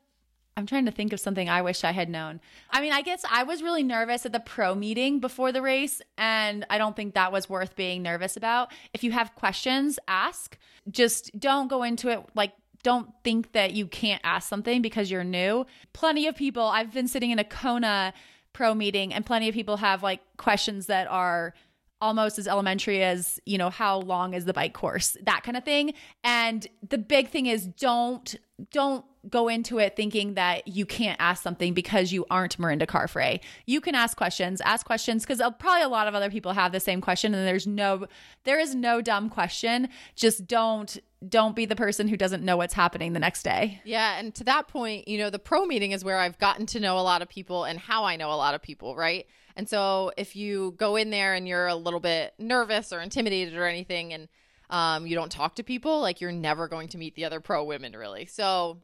[0.58, 2.40] I'm trying to think of something I wish I had known.
[2.70, 6.02] I mean, I guess I was really nervous at the pro meeting before the race,
[6.18, 8.72] and I don't think that was worth being nervous about.
[8.92, 10.58] If you have questions, ask.
[10.90, 15.22] Just don't go into it like, don't think that you can't ask something because you're
[15.22, 15.64] new.
[15.92, 18.12] Plenty of people, I've been sitting in a Kona
[18.52, 21.54] pro meeting, and plenty of people have like questions that are
[22.00, 25.64] almost as elementary as you know how long is the bike course that kind of
[25.64, 25.92] thing
[26.22, 28.36] and the big thing is don't
[28.70, 33.40] don't go into it thinking that you can't ask something because you aren't Mirinda Carfrae.
[33.66, 36.80] You can ask questions, ask questions because probably a lot of other people have the
[36.80, 38.06] same question and there's no
[38.44, 39.88] there is no dumb question.
[40.14, 43.80] Just don't don't be the person who doesn't know what's happening the next day.
[43.84, 46.80] Yeah, and to that point, you know, the pro meeting is where I've gotten to
[46.80, 49.26] know a lot of people and how I know a lot of people, right?
[49.56, 53.56] And so if you go in there and you're a little bit nervous or intimidated
[53.56, 54.28] or anything and
[54.70, 57.64] um, you don't talk to people, like you're never going to meet the other pro
[57.64, 58.26] women really.
[58.26, 58.78] So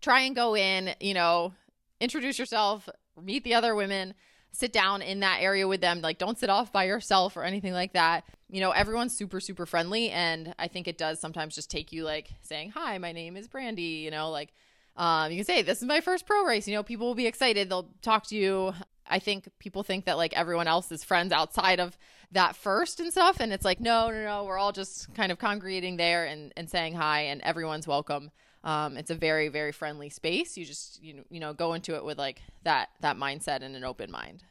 [0.00, 1.54] try and go in, you know,
[2.00, 2.88] introduce yourself,
[3.20, 4.14] meet the other women,
[4.52, 6.00] sit down in that area with them.
[6.00, 8.24] Like don't sit off by yourself or anything like that.
[8.50, 10.10] You know, everyone's super, super friendly.
[10.10, 13.48] And I think it does sometimes just take you like saying, Hi, my name is
[13.48, 14.52] Brandy, you know, like
[14.98, 16.68] um, you can say, This is my first pro race.
[16.68, 17.70] You know, people will be excited.
[17.70, 18.74] They'll talk to you.
[19.06, 21.96] I think people think that like everyone else is friends outside of
[22.32, 23.40] that first and stuff.
[23.40, 26.68] And it's like, no, no, no, we're all just kind of congregating there and, and
[26.68, 28.30] saying hi and everyone's welcome.
[28.64, 30.58] Um, it's a very, very friendly space.
[30.58, 33.74] You just, you know, you know, go into it with like that, that mindset and
[33.76, 34.42] an open mind.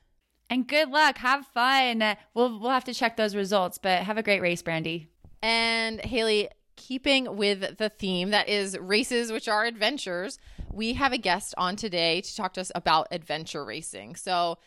[0.49, 1.17] And good luck.
[1.17, 1.99] Have fun.
[2.33, 5.09] We'll, we'll have to check those results, but have a great race, Brandy.
[5.43, 10.39] And Haley, keeping with the theme that is races, which are adventures,
[10.71, 14.15] we have a guest on today to talk to us about adventure racing.
[14.15, 14.57] So,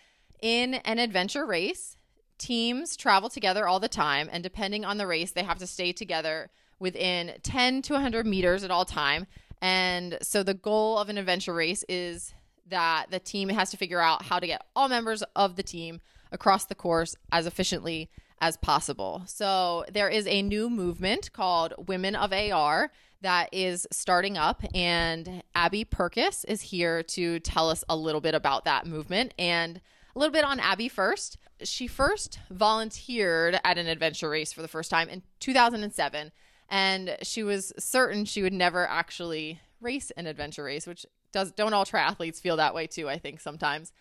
[0.42, 1.96] in an adventure race,
[2.36, 5.92] teams travel together all the time, and depending on the race, they have to stay
[5.92, 9.26] together within 10 to 100 meters at all time.
[9.62, 12.34] And so, the goal of an adventure race is
[12.68, 16.00] that the team has to figure out how to get all members of the team
[16.32, 18.08] across the course as efficiently
[18.40, 19.22] as possible.
[19.26, 22.90] So there is a new movement called Women of AR
[23.22, 28.34] that is starting up, and Abby Perkiss is here to tell us a little bit
[28.34, 29.80] about that movement and
[30.14, 31.36] a little bit on Abby first.
[31.62, 36.32] She first volunteered at an adventure race for the first time in 2007,
[36.70, 41.74] and she was certain she would never actually race an adventure race, which does don't
[41.74, 43.92] all triathletes feel that way too, I think sometimes.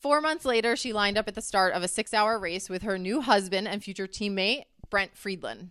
[0.00, 2.82] Four months later, she lined up at the start of a six hour race with
[2.82, 5.70] her new husband and future teammate, Brent Friedland.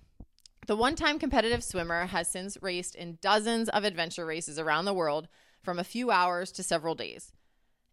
[0.66, 4.94] The one time competitive swimmer has since raced in dozens of adventure races around the
[4.94, 5.28] world
[5.62, 7.34] from a few hours to several days.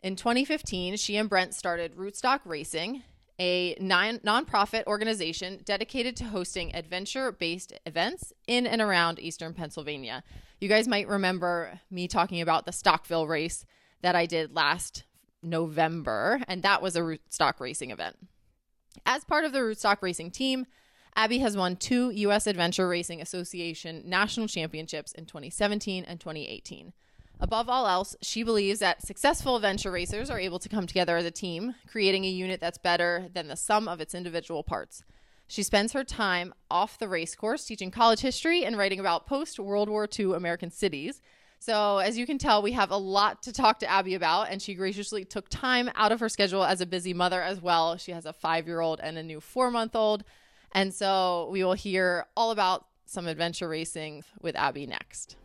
[0.03, 3.03] In 2015, she and Brent started Rootstock Racing,
[3.41, 10.23] a non- nonprofit organization dedicated to hosting adventure based events in and around Eastern Pennsylvania.
[10.61, 13.65] You guys might remember me talking about the Stockville race
[14.03, 15.05] that I did last
[15.43, 18.17] November, and that was a rootstock racing event.
[19.07, 20.67] As part of the rootstock racing team,
[21.17, 22.47] Abby has won two U.S.
[22.47, 26.93] Adventure Racing Association national championships in 2017 and 2018.
[27.41, 31.25] Above all else, she believes that successful adventure racers are able to come together as
[31.25, 35.03] a team, creating a unit that's better than the sum of its individual parts.
[35.49, 39.59] She spends her time off the race course teaching college history and writing about post
[39.59, 41.23] World War II American cities,
[41.61, 44.63] so, as you can tell, we have a lot to talk to Abby about, and
[44.63, 47.99] she graciously took time out of her schedule as a busy mother as well.
[47.99, 50.25] She has a five year old and a new four month old.
[50.73, 55.37] And so, we will hear all about some adventure racing with Abby next.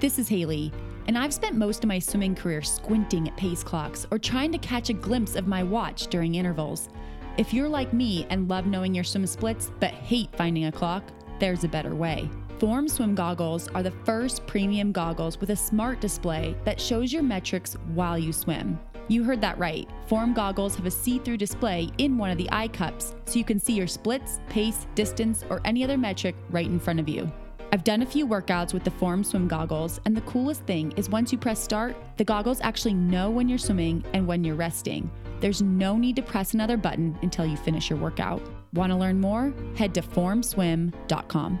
[0.00, 0.72] This is Haley,
[1.06, 4.58] and I've spent most of my swimming career squinting at pace clocks or trying to
[4.58, 6.88] catch a glimpse of my watch during intervals.
[7.36, 11.04] If you're like me and love knowing your swim splits but hate finding a clock,
[11.40, 12.30] there's a better way.
[12.58, 17.22] Form swim goggles are the first premium goggles with a smart display that shows your
[17.22, 18.80] metrics while you swim.
[19.06, 19.88] You heard that right.
[20.08, 23.44] Form goggles have a see through display in one of the eye cups so you
[23.44, 27.30] can see your splits, pace, distance, or any other metric right in front of you.
[27.70, 31.08] I've done a few workouts with the Form swim goggles, and the coolest thing is
[31.08, 35.08] once you press start, the goggles actually know when you're swimming and when you're resting.
[35.38, 38.42] There's no need to press another button until you finish your workout.
[38.72, 39.54] Want to learn more?
[39.76, 41.60] Head to formswim.com.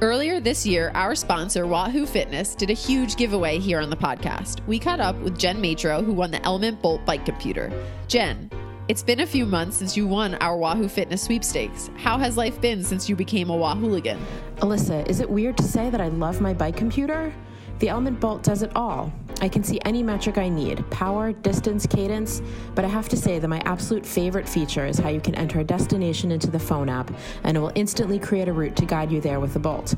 [0.00, 4.64] Earlier this year, our sponsor, Wahoo Fitness, did a huge giveaway here on the podcast.
[4.68, 7.72] We caught up with Jen Matro, who won the ELEMNT Bolt bike computer.
[8.06, 8.48] Jen,
[8.86, 11.90] It's been a few months since you won our Wahoo Fitness sweepstakes.
[11.96, 14.18] How has life been since you became a Wahooligan?
[14.58, 17.34] Alyssa, is it weird to say that I love my bike computer?
[17.78, 19.12] The ELEMNT Bolt does it all.
[19.40, 22.42] I can see any metric I need power, distance, cadence,
[22.74, 25.60] but I have to say that my absolute favorite feature is how you can enter
[25.60, 27.12] a destination into the phone app
[27.44, 29.94] and it will instantly create a route to guide you there with the Bolt.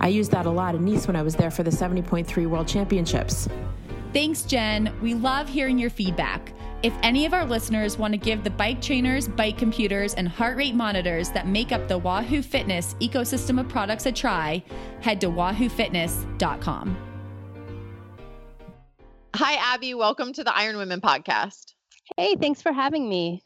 [0.00, 2.66] I used that a lot in Nice when I was there for the 70.3 World
[2.66, 3.48] Championships.
[4.14, 4.90] Thanks, Jen.
[5.02, 6.54] We love hearing your feedback.
[6.82, 10.56] If any of our listeners want to give the bike trainers, bike computers, and heart
[10.56, 14.62] rate monitors that make up the Wahoo Fitness ecosystem of products a try,
[15.00, 17.07] head to wahoofitness.com.
[19.34, 19.94] Hi, Abby.
[19.94, 21.74] Welcome to the Iron Women podcast.
[22.16, 23.42] Hey, thanks for having me.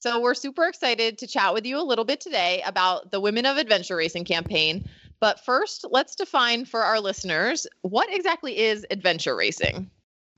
[0.00, 3.46] So, we're super excited to chat with you a little bit today about the Women
[3.46, 4.88] of Adventure Racing campaign.
[5.20, 9.90] But first, let's define for our listeners what exactly is adventure racing?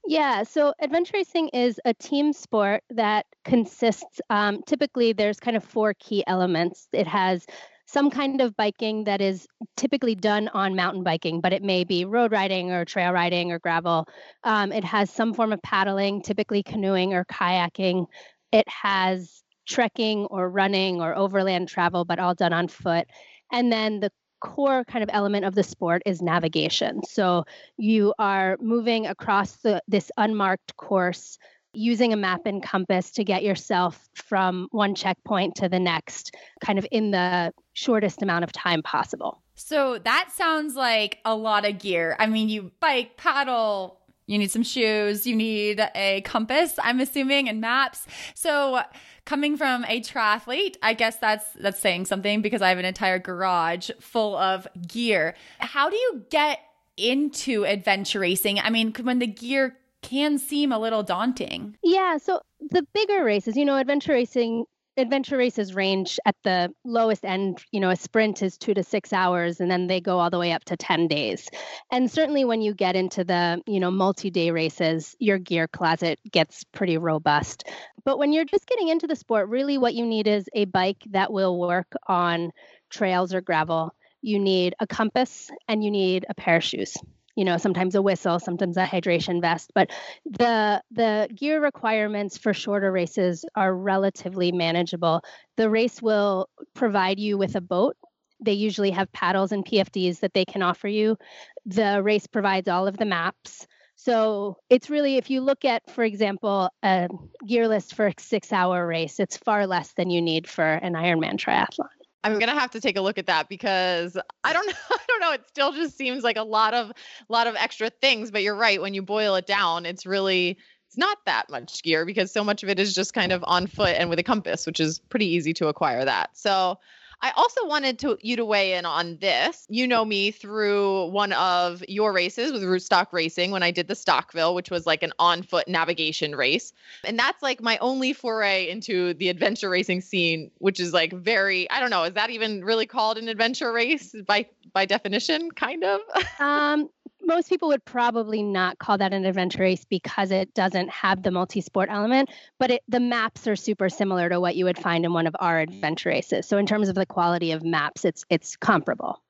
[0.06, 5.64] Yeah, so adventure racing is a team sport that consists, um, typically, there's kind of
[5.64, 6.86] four key elements.
[6.92, 7.44] It has
[7.86, 12.04] some kind of biking that is typically done on mountain biking, but it may be
[12.04, 14.06] road riding or trail riding or gravel.
[14.44, 18.06] Um, it has some form of paddling, typically canoeing or kayaking.
[18.52, 23.06] It has trekking or running or overland travel, but all done on foot.
[23.52, 24.10] And then the
[24.40, 27.02] core kind of element of the sport is navigation.
[27.04, 27.44] So
[27.76, 31.38] you are moving across the, this unmarked course
[31.76, 36.78] using a map and compass to get yourself from one checkpoint to the next, kind
[36.78, 39.42] of in the shortest amount of time possible.
[39.54, 42.16] So that sounds like a lot of gear.
[42.18, 47.48] I mean, you bike, paddle, you need some shoes, you need a compass, I'm assuming,
[47.48, 48.06] and maps.
[48.34, 48.80] So
[49.24, 53.18] coming from a triathlete, I guess that's that's saying something because I have an entire
[53.18, 55.34] garage full of gear.
[55.58, 56.58] How do you get
[56.96, 58.58] into adventure racing?
[58.58, 61.76] I mean, when the gear can seem a little daunting.
[61.82, 64.64] Yeah, so the bigger races, you know, adventure racing
[64.98, 69.12] adventure races range at the lowest end you know a sprint is two to six
[69.12, 71.50] hours and then they go all the way up to 10 days.
[71.90, 76.64] And certainly when you get into the you know multi-day races your gear closet gets
[76.72, 77.68] pretty robust.
[78.06, 81.02] But when you're just getting into the sport really what you need is a bike
[81.10, 82.52] that will work on
[82.88, 83.94] trails or gravel.
[84.22, 86.96] You need a compass and you need a pair of shoes
[87.36, 89.90] you know sometimes a whistle sometimes a hydration vest but
[90.24, 95.22] the the gear requirements for shorter races are relatively manageable.
[95.56, 97.96] The race will provide you with a boat.
[98.40, 101.16] They usually have paddles and pfds that they can offer you.
[101.64, 103.66] The race provides all of the maps.
[103.96, 107.08] So it's really if you look at for example a
[107.46, 110.92] gear list for a six hour race it's far less than you need for an
[110.92, 111.88] ironman triathlon
[112.26, 114.72] I'm gonna have to take a look at that because I don't know.
[114.90, 115.32] I don't know.
[115.32, 116.92] It still just seems like a lot of
[117.28, 118.30] lot of extra things.
[118.30, 118.80] But you're right.
[118.80, 120.58] When you boil it down, it's really
[120.88, 123.66] it's not that much gear because so much of it is just kind of on
[123.66, 126.30] foot and with a compass, which is pretty easy to acquire that.
[126.36, 126.78] So
[127.22, 129.66] I also wanted to you to weigh in on this.
[129.68, 133.94] You know me through one of your races with Rootstock Racing when I did the
[133.94, 136.72] Stockville, which was like an on-foot navigation race.
[137.04, 141.68] And that's like my only foray into the adventure racing scene, which is like very
[141.70, 145.84] I don't know, is that even really called an adventure race by by definition kind
[145.84, 146.00] of?
[146.38, 146.90] um
[147.26, 151.30] most people would probably not call that an adventure race because it doesn't have the
[151.30, 155.12] multi-sport element but it, the maps are super similar to what you would find in
[155.12, 158.56] one of our adventure races so in terms of the quality of maps it's it's
[158.56, 159.22] comparable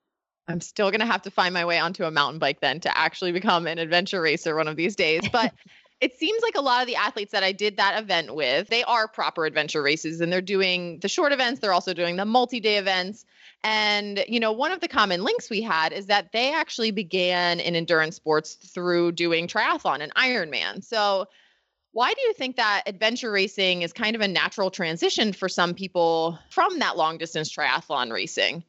[0.46, 2.96] i'm still going to have to find my way onto a mountain bike then to
[2.96, 5.52] actually become an adventure racer one of these days but
[6.00, 8.84] it seems like a lot of the athletes that I did that event with, they
[8.84, 12.76] are proper adventure races and they're doing the short events, they're also doing the multi-day
[12.76, 13.24] events.
[13.64, 17.58] And, you know, one of the common links we had is that they actually began
[17.58, 20.84] in endurance sports through doing triathlon and Ironman.
[20.84, 21.26] So,
[21.92, 25.72] why do you think that adventure racing is kind of a natural transition for some
[25.72, 28.62] people from that long distance triathlon racing?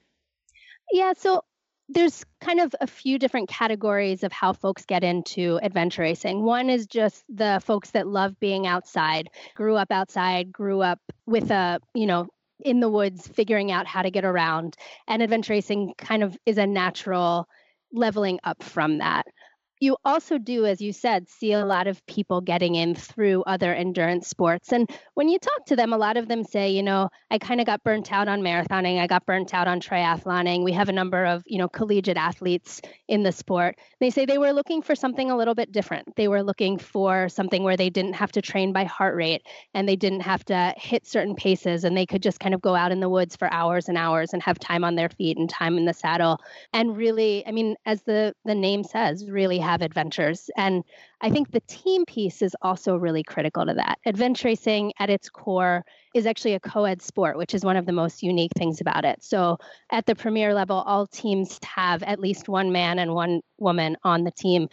[0.93, 1.43] Yeah, so
[1.89, 6.43] there's kind of a few different categories of how folks get into adventure racing.
[6.43, 11.49] One is just the folks that love being outside, grew up outside, grew up with
[11.51, 12.27] a, you know,
[12.63, 14.75] in the woods figuring out how to get around.
[15.07, 17.47] And adventure racing kind of is a natural
[17.93, 19.25] leveling up from that
[19.79, 23.73] you also do, as you said, see a lot of people getting in through other
[23.73, 24.71] endurance sports.
[24.71, 27.59] And when you talk to them, a lot of them say, you know, I kind
[27.59, 28.99] of got burnt out on marathoning.
[28.99, 30.63] I got burnt out on triathloning.
[30.63, 33.77] We have a number of, you know, collegiate athletes in the sport.
[33.99, 36.15] They say they were looking for something a little bit different.
[36.15, 39.87] They were looking for something where they didn't have to train by heart rate and
[39.87, 42.91] they didn't have to hit certain paces and they could just kind of go out
[42.91, 45.77] in the woods for hours and hours and have time on their feet and time
[45.77, 46.39] in the saddle.
[46.73, 50.49] And really, I mean, as the the name says, really have adventures.
[50.55, 50.83] And
[51.19, 53.99] I think the team piece is also really critical to that.
[54.05, 55.83] Adventure racing at its core
[56.15, 59.03] is actually a co ed sport, which is one of the most unique things about
[59.03, 59.21] it.
[59.23, 59.57] So
[59.91, 64.23] at the premier level, all teams have at least one man and one woman on
[64.23, 64.69] the team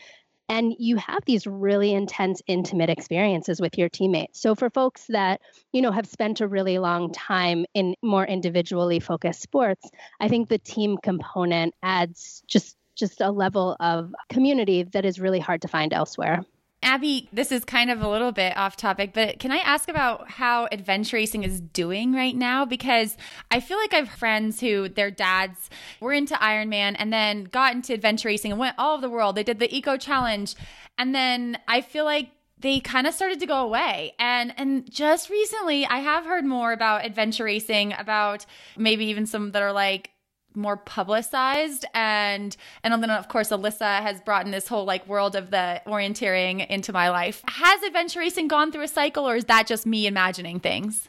[0.48, 5.40] and you have these really intense intimate experiences with your teammates so for folks that
[5.72, 9.88] you know have spent a really long time in more individually focused sports
[10.20, 15.40] i think the team component adds just just a level of community that is really
[15.40, 16.44] hard to find elsewhere
[16.84, 20.30] Abby, this is kind of a little bit off topic, but can I ask about
[20.30, 22.66] how adventure racing is doing right now?
[22.66, 23.16] Because
[23.50, 27.94] I feel like I've friends who their dads were into Ironman and then got into
[27.94, 29.34] adventure racing and went all over the world.
[29.34, 30.54] They did the Eco Challenge.
[30.98, 35.28] And then I feel like they kind of started to go away and and just
[35.28, 38.46] recently i have heard more about adventure racing about
[38.78, 40.10] maybe even some that are like
[40.54, 45.34] more publicized and and then of course alyssa has brought in this whole like world
[45.34, 49.44] of the orienteering into my life has adventure racing gone through a cycle or is
[49.44, 51.08] that just me imagining things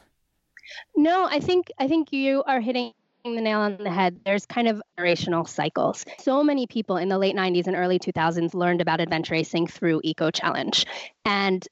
[0.96, 2.92] no i think i think you are hitting
[3.34, 4.20] the nail on the head.
[4.24, 6.04] There's kind of generational cycles.
[6.18, 10.00] So many people in the late 90s and early 2000s learned about adventure racing through
[10.04, 10.86] Eco Challenge.
[11.24, 11.66] And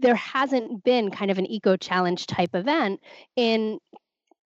[0.00, 3.00] there hasn't been kind of an Eco Challenge type event
[3.36, 3.78] in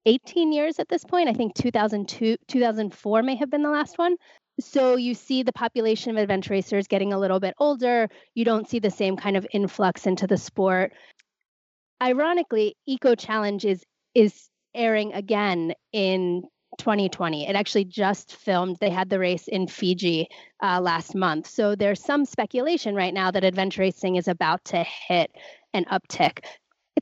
[0.06, 1.28] 18 years at this point.
[1.28, 4.16] I think 2002, 2004 may have been the last one.
[4.60, 8.08] So you see the population of adventure racers getting a little bit older.
[8.34, 10.92] You don't see the same kind of influx into the sport.
[12.02, 13.82] Ironically, Eco Challenge is
[14.14, 16.42] is airing again in
[16.78, 17.48] 2020.
[17.48, 18.76] It actually just filmed.
[18.80, 20.28] They had the race in Fiji
[20.62, 21.46] uh, last month.
[21.46, 25.30] So there's some speculation right now that adventure racing is about to hit
[25.74, 26.44] an uptick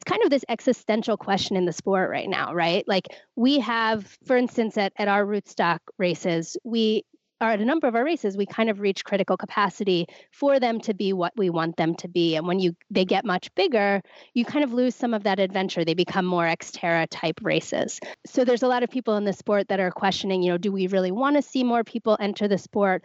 [0.00, 2.88] it's kind of this existential question in the sport right now, right?
[2.88, 7.04] Like we have, for instance, at, at our rootstock races, we
[7.42, 10.80] are at a number of our races, we kind of reach critical capacity for them
[10.80, 12.36] to be what we want them to be.
[12.36, 14.02] And when you they get much bigger,
[14.34, 15.84] you kind of lose some of that adventure.
[15.84, 17.98] They become more Xterra type races.
[18.26, 20.72] So there's a lot of people in the sport that are questioning, you know, do
[20.72, 23.04] we really want to see more people enter the sport?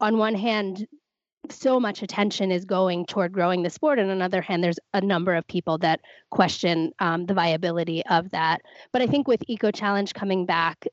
[0.00, 0.86] On one hand,
[1.48, 3.98] so much attention is going toward growing the sport.
[3.98, 8.04] And on the other hand, there's a number of people that question um, the viability
[8.06, 8.62] of that.
[8.92, 10.86] But I think with Eco Challenge coming back,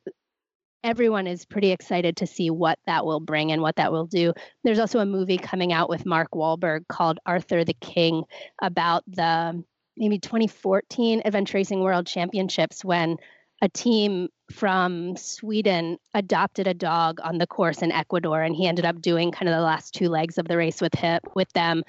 [0.84, 4.34] everyone is pretty excited to see what that will bring and what that will do.
[4.64, 8.24] There's also a movie coming out with Mark Wahlberg called Arthur the King
[8.62, 9.64] about the
[9.98, 13.18] maybe 2014 Adventure Racing World Championships when
[13.62, 18.86] a team from Sweden adopted a dog on the course in Ecuador, and he ended
[18.86, 21.84] up doing kind of the last two legs of the race with him, with them.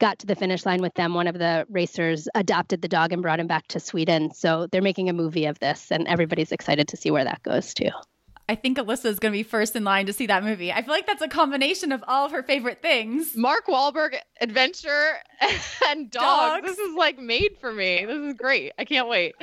[0.00, 1.14] Got to the finish line with them.
[1.14, 4.32] One of the racers adopted the dog and brought him back to Sweden.
[4.32, 7.74] So they're making a movie of this, and everybody's excited to see where that goes
[7.74, 7.90] too.
[8.46, 10.70] I think Alyssa is going to be first in line to see that movie.
[10.70, 13.34] I feel like that's a combination of all of her favorite things.
[13.34, 15.14] Mark Wahlberg, adventure,
[15.88, 16.66] and dogs.
[16.66, 16.66] dogs.
[16.66, 18.04] This is like made for me.
[18.04, 18.72] This is great.
[18.78, 19.34] I can't wait.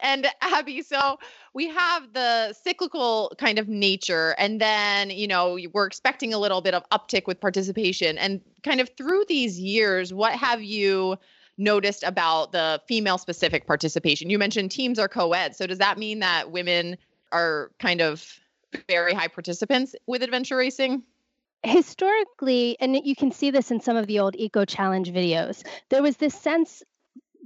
[0.00, 1.18] And Abby, so
[1.56, 6.60] we have the cyclical kind of nature, and then, you know, we're expecting a little
[6.60, 8.18] bit of uptick with participation.
[8.18, 11.16] And kind of through these years, what have you?
[11.58, 14.28] noticed about the female specific participation?
[14.28, 15.56] You mentioned teams are co ed.
[15.56, 16.98] So, does that mean that women
[17.32, 18.38] are kind of
[18.90, 21.02] very high participants with adventure racing?
[21.62, 26.02] Historically, and you can see this in some of the old Eco Challenge videos, there
[26.02, 26.82] was this sense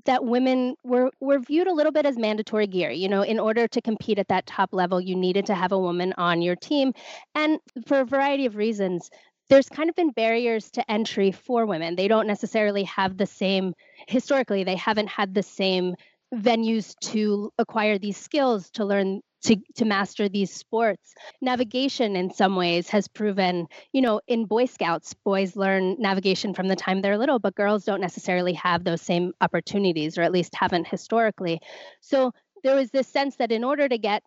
[0.05, 2.91] that women were were viewed a little bit as mandatory gear.
[2.91, 5.79] You know, in order to compete at that top level, you needed to have a
[5.79, 6.93] woman on your team,
[7.35, 9.11] and for a variety of reasons,
[9.49, 11.97] there's kind of been barriers to entry for women.
[11.97, 13.75] They don't necessarily have the same
[14.07, 14.65] historically.
[14.65, 15.95] They haven't had the same
[16.35, 21.15] venues to acquire these skills to learn to, to master these sports.
[21.41, 26.69] Navigation, in some ways, has proven, you know, in Boy Scouts, boys learn navigation from
[26.69, 30.55] the time they're little, but girls don't necessarily have those same opportunities, or at least
[30.55, 31.61] haven't historically.
[32.01, 32.33] So
[32.63, 34.23] there was this sense that in order to get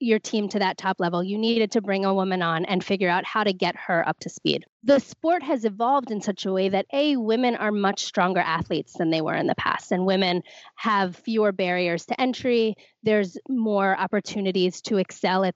[0.00, 3.08] your team to that top level, you needed to bring a woman on and figure
[3.08, 4.64] out how to get her up to speed.
[4.82, 8.92] The sport has evolved in such a way that A, women are much stronger athletes
[8.98, 10.42] than they were in the past, and women
[10.76, 12.74] have fewer barriers to entry.
[13.02, 15.54] There's more opportunities to excel at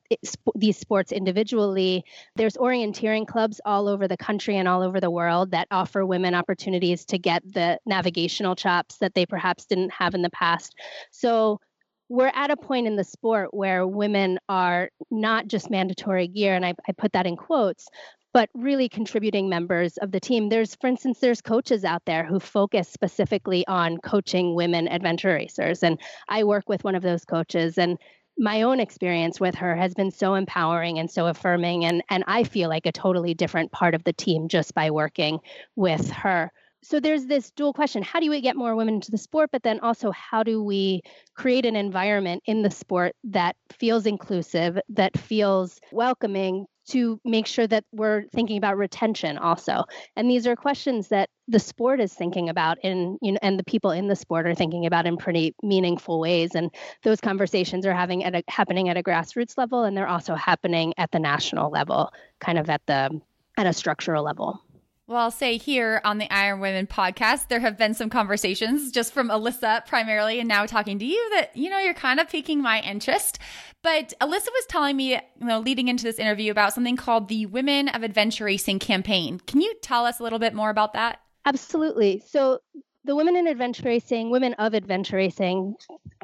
[0.55, 2.05] these sports individually.
[2.37, 6.35] There's orienteering clubs all over the country and all over the world that offer women
[6.35, 10.75] opportunities to get the navigational chops that they perhaps didn't have in the past.
[11.11, 11.61] So
[12.09, 16.65] we're at a point in the sport where women are not just mandatory gear, and
[16.65, 17.89] I, I, put that in quotes,
[18.33, 20.49] but really contributing members of the team.
[20.49, 25.83] There's, for instance, there's coaches out there who focus specifically on coaching women adventure racers,
[25.83, 25.99] and
[26.29, 27.99] I work with one of those coaches, and
[28.39, 32.45] my own experience with her has been so empowering and so affirming and and I
[32.45, 35.41] feel like a totally different part of the team just by working
[35.75, 36.53] with her.
[36.83, 39.63] So there's this dual question, how do we get more women into the sport but
[39.63, 41.03] then also how do we
[41.35, 47.67] create an environment in the sport that feels inclusive, that feels welcoming to make sure
[47.67, 49.85] that we're thinking about retention also.
[50.17, 53.65] And these are questions that the sport is thinking about in you know and the
[53.65, 56.71] people in the sport are thinking about in pretty meaningful ways and
[57.03, 60.95] those conversations are having at a, happening at a grassroots level and they're also happening
[60.97, 62.11] at the national level,
[62.41, 63.21] kind of at the
[63.59, 64.63] at a structural level.
[65.09, 69.15] Well, I'll say here on the Iron Women podcast, there have been some conversations just
[69.15, 72.61] from Alyssa primarily, and now talking to you that, you know, you're kind of piquing
[72.61, 73.39] my interest.
[73.83, 77.47] But Alyssa was telling me, you know, leading into this interview about something called the
[77.47, 79.41] Women of Adventure Racing campaign.
[79.47, 81.21] Can you tell us a little bit more about that?
[81.47, 82.23] Absolutely.
[82.27, 82.59] So,
[83.05, 85.75] the Women in Adventure Racing, Women of Adventure Racing,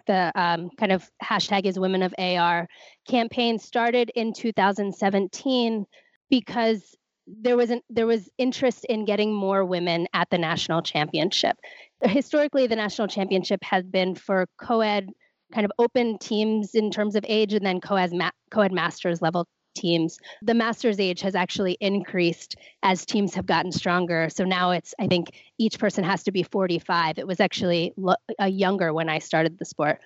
[0.07, 2.69] the um, kind of hashtag is Women of AR
[3.09, 5.87] campaign started in 2017
[6.29, 6.95] because
[7.27, 11.57] there was an, there was interest in getting more women at the national championship.
[12.03, 15.09] Historically, the national championship has been for co-ed
[15.53, 19.47] kind of open teams in terms of age, and then co-ed ma- co-ed masters level
[19.75, 20.19] teams.
[20.43, 24.29] The masters age has actually increased as teams have gotten stronger.
[24.31, 27.19] So now it's I think each person has to be 45.
[27.19, 28.15] It was actually lo-
[28.47, 30.01] younger when I started the sport.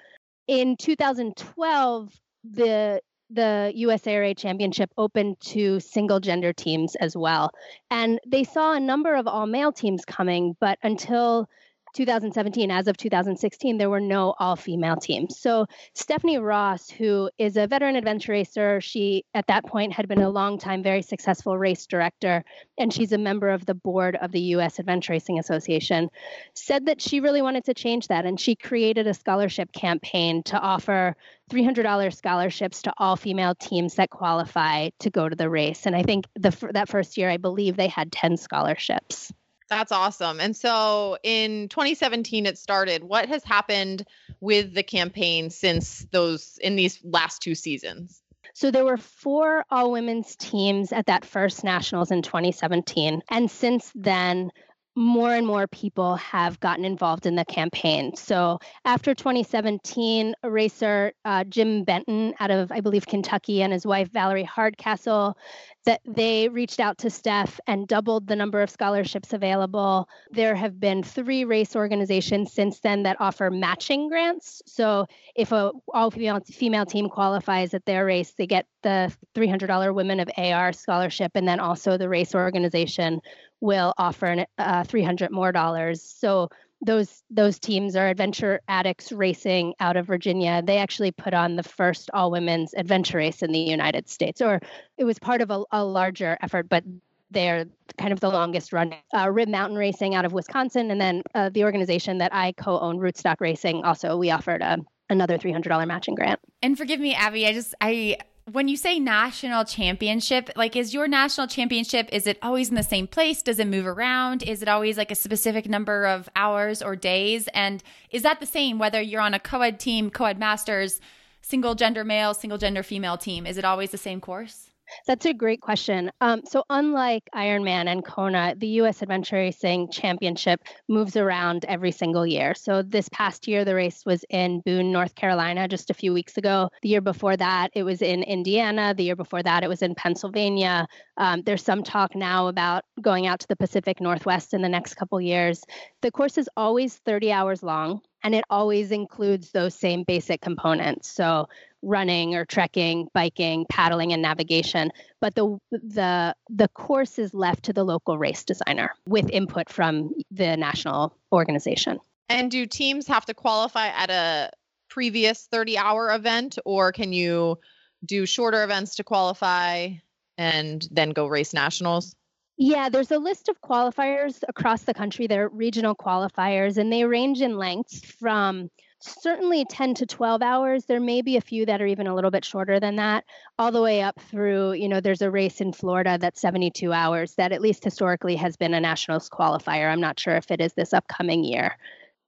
[0.46, 2.12] In 2012,
[2.44, 3.00] the
[3.31, 7.51] the USARA championship open to single gender teams as well.
[7.91, 11.49] And they saw a number of all male teams coming, but until
[11.95, 15.39] 2017, as of 2016, there were no all female teams.
[15.39, 20.20] So, Stephanie Ross, who is a veteran adventure racer, she at that point had been
[20.20, 22.45] a long time, very successful race director,
[22.78, 24.78] and she's a member of the board of the U.S.
[24.78, 26.11] Adventure Racing Association,
[26.55, 28.24] said that she really wanted to change that.
[28.24, 31.16] And she created a scholarship campaign to offer
[31.51, 35.86] $300 scholarships to all female teams that qualify to go to the race.
[35.86, 39.32] And I think the, that first year, I believe they had 10 scholarships.
[39.68, 40.40] That's awesome.
[40.40, 43.04] And so in 2017 it started.
[43.04, 44.04] What has happened
[44.40, 48.22] with the campaign since those in these last two seasons?
[48.54, 53.92] So there were four all women's teams at that first nationals in 2017 and since
[53.94, 54.50] then
[54.99, 58.16] more and more people have gotten involved in the campaign.
[58.16, 63.86] So after 2017, a racer uh, Jim Benton out of, I believe, Kentucky, and his
[63.86, 65.38] wife Valerie Hardcastle
[65.86, 70.09] that they reached out to Steph and doubled the number of scholarships available.
[70.32, 74.61] There have been three race organizations since then that offer matching grants.
[74.66, 79.94] So if a all female female team qualifies at their race, they get the $300
[79.94, 83.20] Women of AR scholarship, and then also the race organization
[83.61, 86.02] will offer an, uh, 300 more dollars.
[86.02, 86.48] So
[86.80, 90.62] those those teams are Adventure Addicts Racing out of Virginia.
[90.62, 94.61] They actually put on the first all women's adventure race in the United States, or
[94.96, 96.84] it was part of a, a larger effort, but
[97.30, 97.66] they're
[97.98, 99.00] kind of the longest running.
[99.14, 102.98] Uh, Rib Mountain Racing out of Wisconsin, and then uh, the organization that I co-own,
[102.98, 104.78] Rootstock Racing, also we offered a
[105.11, 106.38] another $300 matching grant.
[106.62, 108.18] And forgive me, Abby, I just I
[108.53, 112.82] when you say national championship, like is your national championship, is it always in the
[112.82, 113.42] same place?
[113.42, 114.42] Does it move around?
[114.42, 117.49] Is it always like a specific number of hours or days?
[117.49, 121.01] And is that the same whether you're on a co ed team, co ed masters,
[121.42, 123.46] single gender male, single gender female team?
[123.46, 124.67] Is it always the same course?
[125.07, 126.11] That's a great question.
[126.20, 129.03] Um, so, unlike Ironman and Kona, the U.S.
[129.03, 132.55] Adventure Racing Championship moves around every single year.
[132.55, 136.36] So, this past year, the race was in Boone, North Carolina, just a few weeks
[136.36, 136.70] ago.
[136.82, 138.95] The year before that, it was in Indiana.
[138.95, 140.86] The year before that, it was in Pennsylvania.
[141.16, 144.95] Um, there's some talk now about going out to the Pacific Northwest in the next
[144.95, 145.62] couple years.
[146.03, 151.08] The course is always 30 hours long and it always includes those same basic components.
[151.08, 151.48] So
[151.82, 154.90] running or trekking, biking, paddling, and navigation.
[155.20, 160.12] But the the the course is left to the local race designer with input from
[160.30, 162.00] the national organization.
[162.28, 164.50] And do teams have to qualify at a
[164.90, 167.58] previous 30 hour event, or can you
[168.04, 169.90] do shorter events to qualify
[170.36, 172.14] and then go race nationals?
[172.61, 175.28] Yeah, there's a list of qualifiers across the country.
[175.28, 178.68] They're regional qualifiers, and they range in lengths from
[179.00, 180.84] certainly 10 to 12 hours.
[180.84, 183.24] There may be a few that are even a little bit shorter than that,
[183.61, 187.34] all the way up through, you know, there's a race in Florida that's 72 hours
[187.36, 189.88] that at least historically has been a nationals qualifier.
[189.90, 191.76] I'm not sure if it is this upcoming year.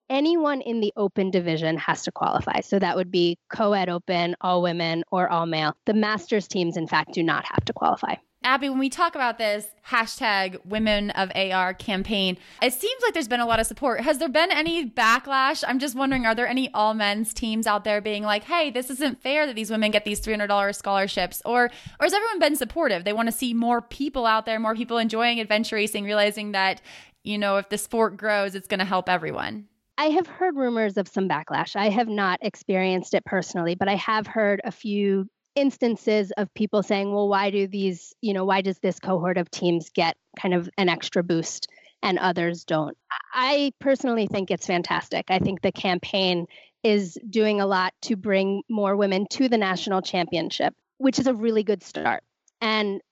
[0.09, 2.61] Anyone in the open division has to qualify.
[2.61, 5.77] So that would be co ed open, all women, or all male.
[5.87, 8.15] The masters teams, in fact, do not have to qualify.
[8.43, 13.29] Abby, when we talk about this hashtag Women of AR campaign, it seems like there's
[13.29, 14.01] been a lot of support.
[14.01, 15.63] Has there been any backlash?
[15.69, 18.89] I'm just wondering, are there any all men's teams out there being like, "Hey, this
[18.89, 23.05] isn't fair that these women get these $300 scholarships," or or has everyone been supportive?
[23.05, 26.81] They want to see more people out there, more people enjoying adventure racing, realizing that
[27.25, 29.67] you know if the sport grows, it's going to help everyone.
[29.99, 31.77] I have heard rumors of some backlash.
[31.77, 35.29] I have not experienced it personally, but I have heard a few
[35.61, 39.51] instances of people saying, well, why do these, you know, why does this cohort of
[39.51, 41.69] teams get kind of an extra boost
[42.03, 42.97] and others don't?
[43.35, 45.27] I personally think it's fantastic.
[45.29, 46.47] I think the campaign
[46.83, 51.35] is doing a lot to bring more women to the national championship, which is a
[51.35, 52.23] really good start.
[52.63, 53.03] And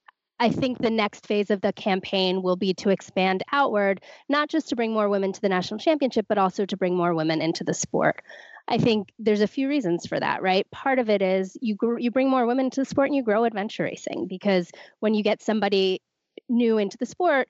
[0.40, 4.68] I think the next phase of the campaign will be to expand outward, not just
[4.68, 7.64] to bring more women to the national championship, but also to bring more women into
[7.64, 8.22] the sport.
[8.68, 10.70] I think there's a few reasons for that, right?
[10.70, 13.22] Part of it is you gr- you bring more women to the sport and you
[13.22, 16.02] grow adventure racing because when you get somebody
[16.48, 17.48] new into the sport,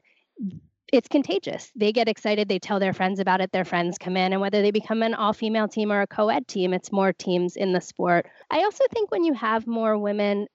[0.92, 1.70] it's contagious.
[1.76, 4.62] They get excited, they tell their friends about it, their friends come in, and whether
[4.62, 7.72] they become an all female team or a co ed team, it's more teams in
[7.72, 8.26] the sport.
[8.50, 10.46] I also think when you have more women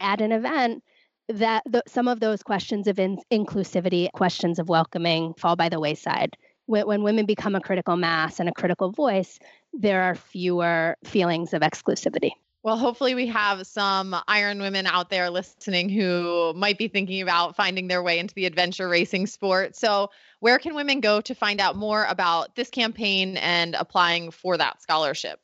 [0.00, 0.82] at an event,
[1.28, 5.80] that the, some of those questions of in, inclusivity, questions of welcoming fall by the
[5.80, 6.36] wayside.
[6.66, 9.38] When, when women become a critical mass and a critical voice,
[9.78, 12.32] there are fewer feelings of exclusivity.
[12.62, 17.54] Well, hopefully, we have some Iron women out there listening who might be thinking about
[17.54, 19.76] finding their way into the adventure racing sport.
[19.76, 20.10] So,
[20.40, 24.82] where can women go to find out more about this campaign and applying for that
[24.82, 25.38] scholarship?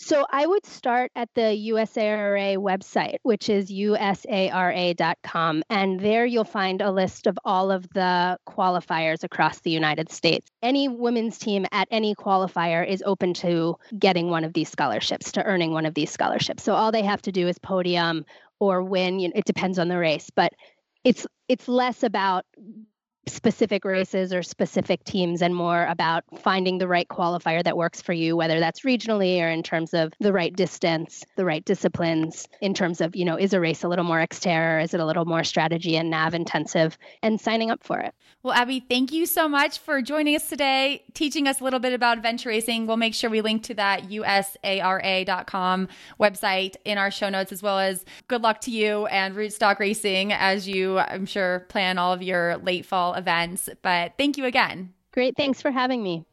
[0.00, 5.62] So I would start at the USARA website, which is usara.com.
[5.68, 10.48] And there you'll find a list of all of the qualifiers across the United States.
[10.62, 15.44] Any women's team at any qualifier is open to getting one of these scholarships, to
[15.44, 16.62] earning one of these scholarships.
[16.62, 18.24] So all they have to do is podium
[18.60, 19.18] or win.
[19.18, 20.52] You know, it depends on the race, but
[21.02, 22.44] it's it's less about
[23.28, 28.12] specific races or specific teams and more about finding the right qualifier that works for
[28.12, 32.74] you whether that's regionally or in terms of the right distance the right disciplines in
[32.74, 35.24] terms of you know is a race a little more Xterra is it a little
[35.24, 38.14] more strategy and nav intensive and signing up for it.
[38.42, 41.92] Well abby thank you so much for joining us today teaching us a little bit
[41.92, 42.86] about adventure racing.
[42.86, 45.88] We'll make sure we link to that usara.com
[46.20, 50.32] website in our show notes as well as good luck to you and rootstock racing
[50.32, 53.68] as you i'm sure plan all of your late fall events.
[53.82, 54.94] But thank you again.
[55.12, 55.36] Great.
[55.36, 56.24] Thanks for having me.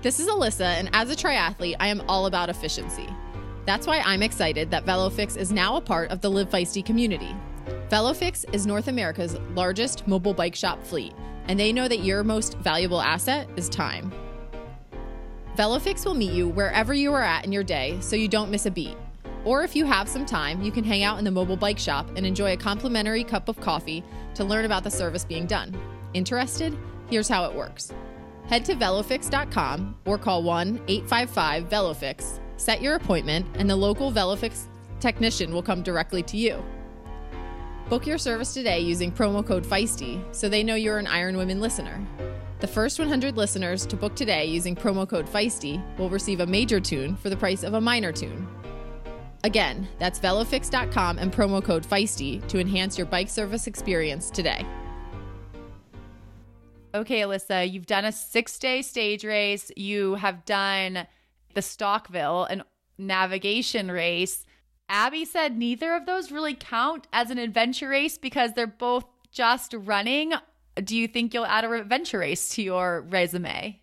[0.00, 3.08] This is Alyssa, and as a triathlete, I am all about efficiency.
[3.66, 7.34] That's why I'm excited that VeloFix is now a part of the Live Feisty community.
[7.88, 11.14] VeloFix is North America's largest mobile bike shop fleet,
[11.48, 14.12] and they know that your most valuable asset is time.
[15.56, 18.66] VeloFix will meet you wherever you are at in your day so you don't miss
[18.66, 18.96] a beat.
[19.44, 22.08] Or if you have some time, you can hang out in the mobile bike shop
[22.16, 25.76] and enjoy a complimentary cup of coffee to learn about the service being done.
[26.14, 26.76] Interested?
[27.10, 27.92] Here's how it works.
[28.48, 34.64] Head to velofix.com or call 1 855 Velofix, set your appointment, and the local Velofix
[35.00, 36.62] technician will come directly to you.
[37.88, 41.60] Book your service today using promo code FEISTY so they know you're an Iron Women
[41.60, 41.98] listener.
[42.60, 46.80] The first 100 listeners to book today using promo code FEISTY will receive a major
[46.80, 48.48] tune for the price of a minor tune.
[49.48, 54.62] Again, that's velofix.com and promo code FEISTY to enhance your bike service experience today.
[56.94, 59.72] Okay, Alyssa, you've done a six day stage race.
[59.74, 61.06] You have done
[61.54, 62.62] the Stockville, an
[62.98, 64.44] navigation race.
[64.90, 69.72] Abby said neither of those really count as an adventure race because they're both just
[69.72, 70.34] running.
[70.76, 73.80] Do you think you'll add a adventure race to your resume?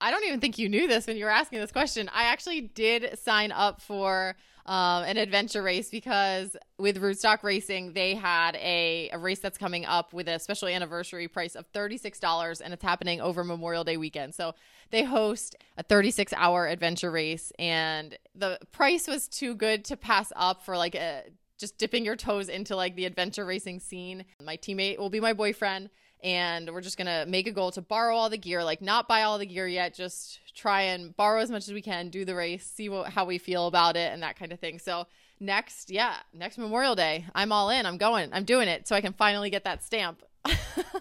[0.00, 2.08] I don't even think you knew this when you were asking this question.
[2.14, 4.36] I actually did sign up for
[4.66, 9.84] um, an adventure race because with Rootstock Racing, they had a, a race that's coming
[9.84, 14.34] up with a special anniversary price of $36, and it's happening over Memorial Day weekend.
[14.34, 14.54] So
[14.90, 20.32] they host a 36 hour adventure race, and the price was too good to pass
[20.36, 21.24] up for like a
[21.58, 24.24] just dipping your toes into like the adventure racing scene.
[24.42, 25.90] My teammate will be my boyfriend
[26.22, 29.22] and we're just gonna make a goal to borrow all the gear like not buy
[29.22, 32.34] all the gear yet just try and borrow as much as we can do the
[32.34, 34.78] race see what, how we feel about it and that kind of thing.
[34.78, 35.06] So
[35.40, 39.00] next yeah next memorial day i'm all in i'm going i'm doing it so i
[39.00, 40.22] can finally get that stamp.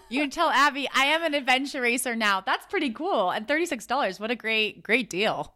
[0.10, 2.42] You tell abby i am an adventure racer now.
[2.42, 5.54] That's pretty cool and $36 what a great great deal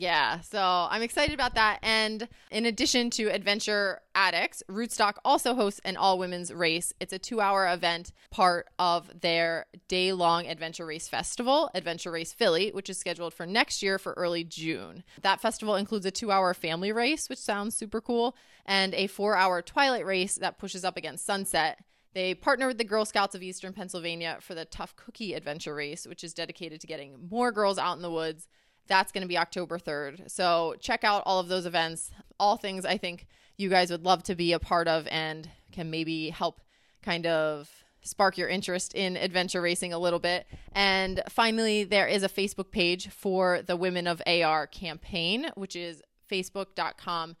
[0.00, 1.78] Yeah, so I'm excited about that.
[1.82, 6.94] And in addition to Adventure Addicts, Rootstock also hosts an all women's race.
[7.00, 12.32] It's a two hour event, part of their day long Adventure Race Festival, Adventure Race
[12.32, 15.04] Philly, which is scheduled for next year for early June.
[15.20, 18.34] That festival includes a two hour family race, which sounds super cool,
[18.64, 21.78] and a four hour twilight race that pushes up against sunset.
[22.14, 26.06] They partner with the Girl Scouts of Eastern Pennsylvania for the Tough Cookie Adventure Race,
[26.06, 28.48] which is dedicated to getting more girls out in the woods
[28.90, 30.30] that's going to be October 3rd.
[30.30, 32.10] So check out all of those events.
[32.38, 33.26] All things I think
[33.56, 36.60] you guys would love to be a part of and can maybe help
[37.00, 37.70] kind of
[38.02, 40.46] spark your interest in adventure racing a little bit.
[40.72, 46.02] And finally, there is a Facebook page for the Women of AR campaign, which is
[46.30, 47.36] facebook.com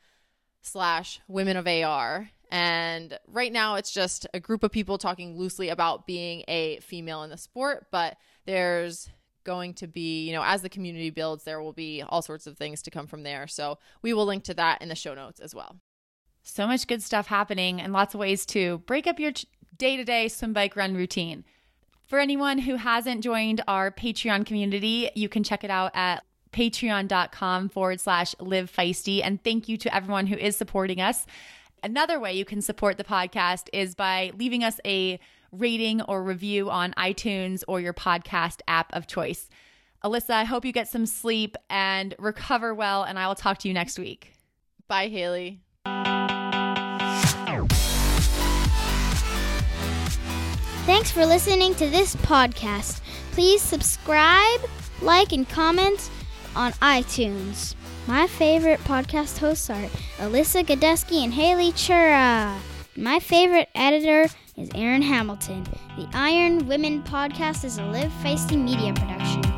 [0.62, 2.30] slash women of AR.
[2.52, 7.22] And right now, it's just a group of people talking loosely about being a female
[7.22, 9.08] in the sport, but there's
[9.50, 12.56] going to be, you know, as the community builds, there will be all sorts of
[12.56, 13.48] things to come from there.
[13.48, 15.76] So we will link to that in the show notes as well.
[16.44, 19.32] So much good stuff happening and lots of ways to break up your
[19.76, 21.44] day to day swim, bike, run routine.
[22.06, 27.68] For anyone who hasn't joined our Patreon community, you can check it out at patreon.com
[27.70, 29.20] forward slash live feisty.
[29.22, 31.26] And thank you to everyone who is supporting us.
[31.82, 35.18] Another way you can support the podcast is by leaving us a
[35.52, 39.48] rating or review on iTunes or your podcast app of choice.
[40.04, 43.68] Alyssa, I hope you get some sleep and recover well, and I will talk to
[43.68, 44.32] you next week.
[44.88, 45.60] Bye, Haley.
[50.86, 53.00] Thanks for listening to this podcast.
[53.32, 54.60] Please subscribe,
[55.02, 56.10] like, and comment
[56.56, 57.74] on iTunes.
[58.06, 59.88] My favorite podcast hosts are
[60.18, 62.58] Alyssa Godesky and Haley Chura.
[63.00, 64.28] My favorite editor
[64.58, 65.64] is Aaron Hamilton.
[65.96, 69.49] The Iron Women podcast is a Live Feisty media production.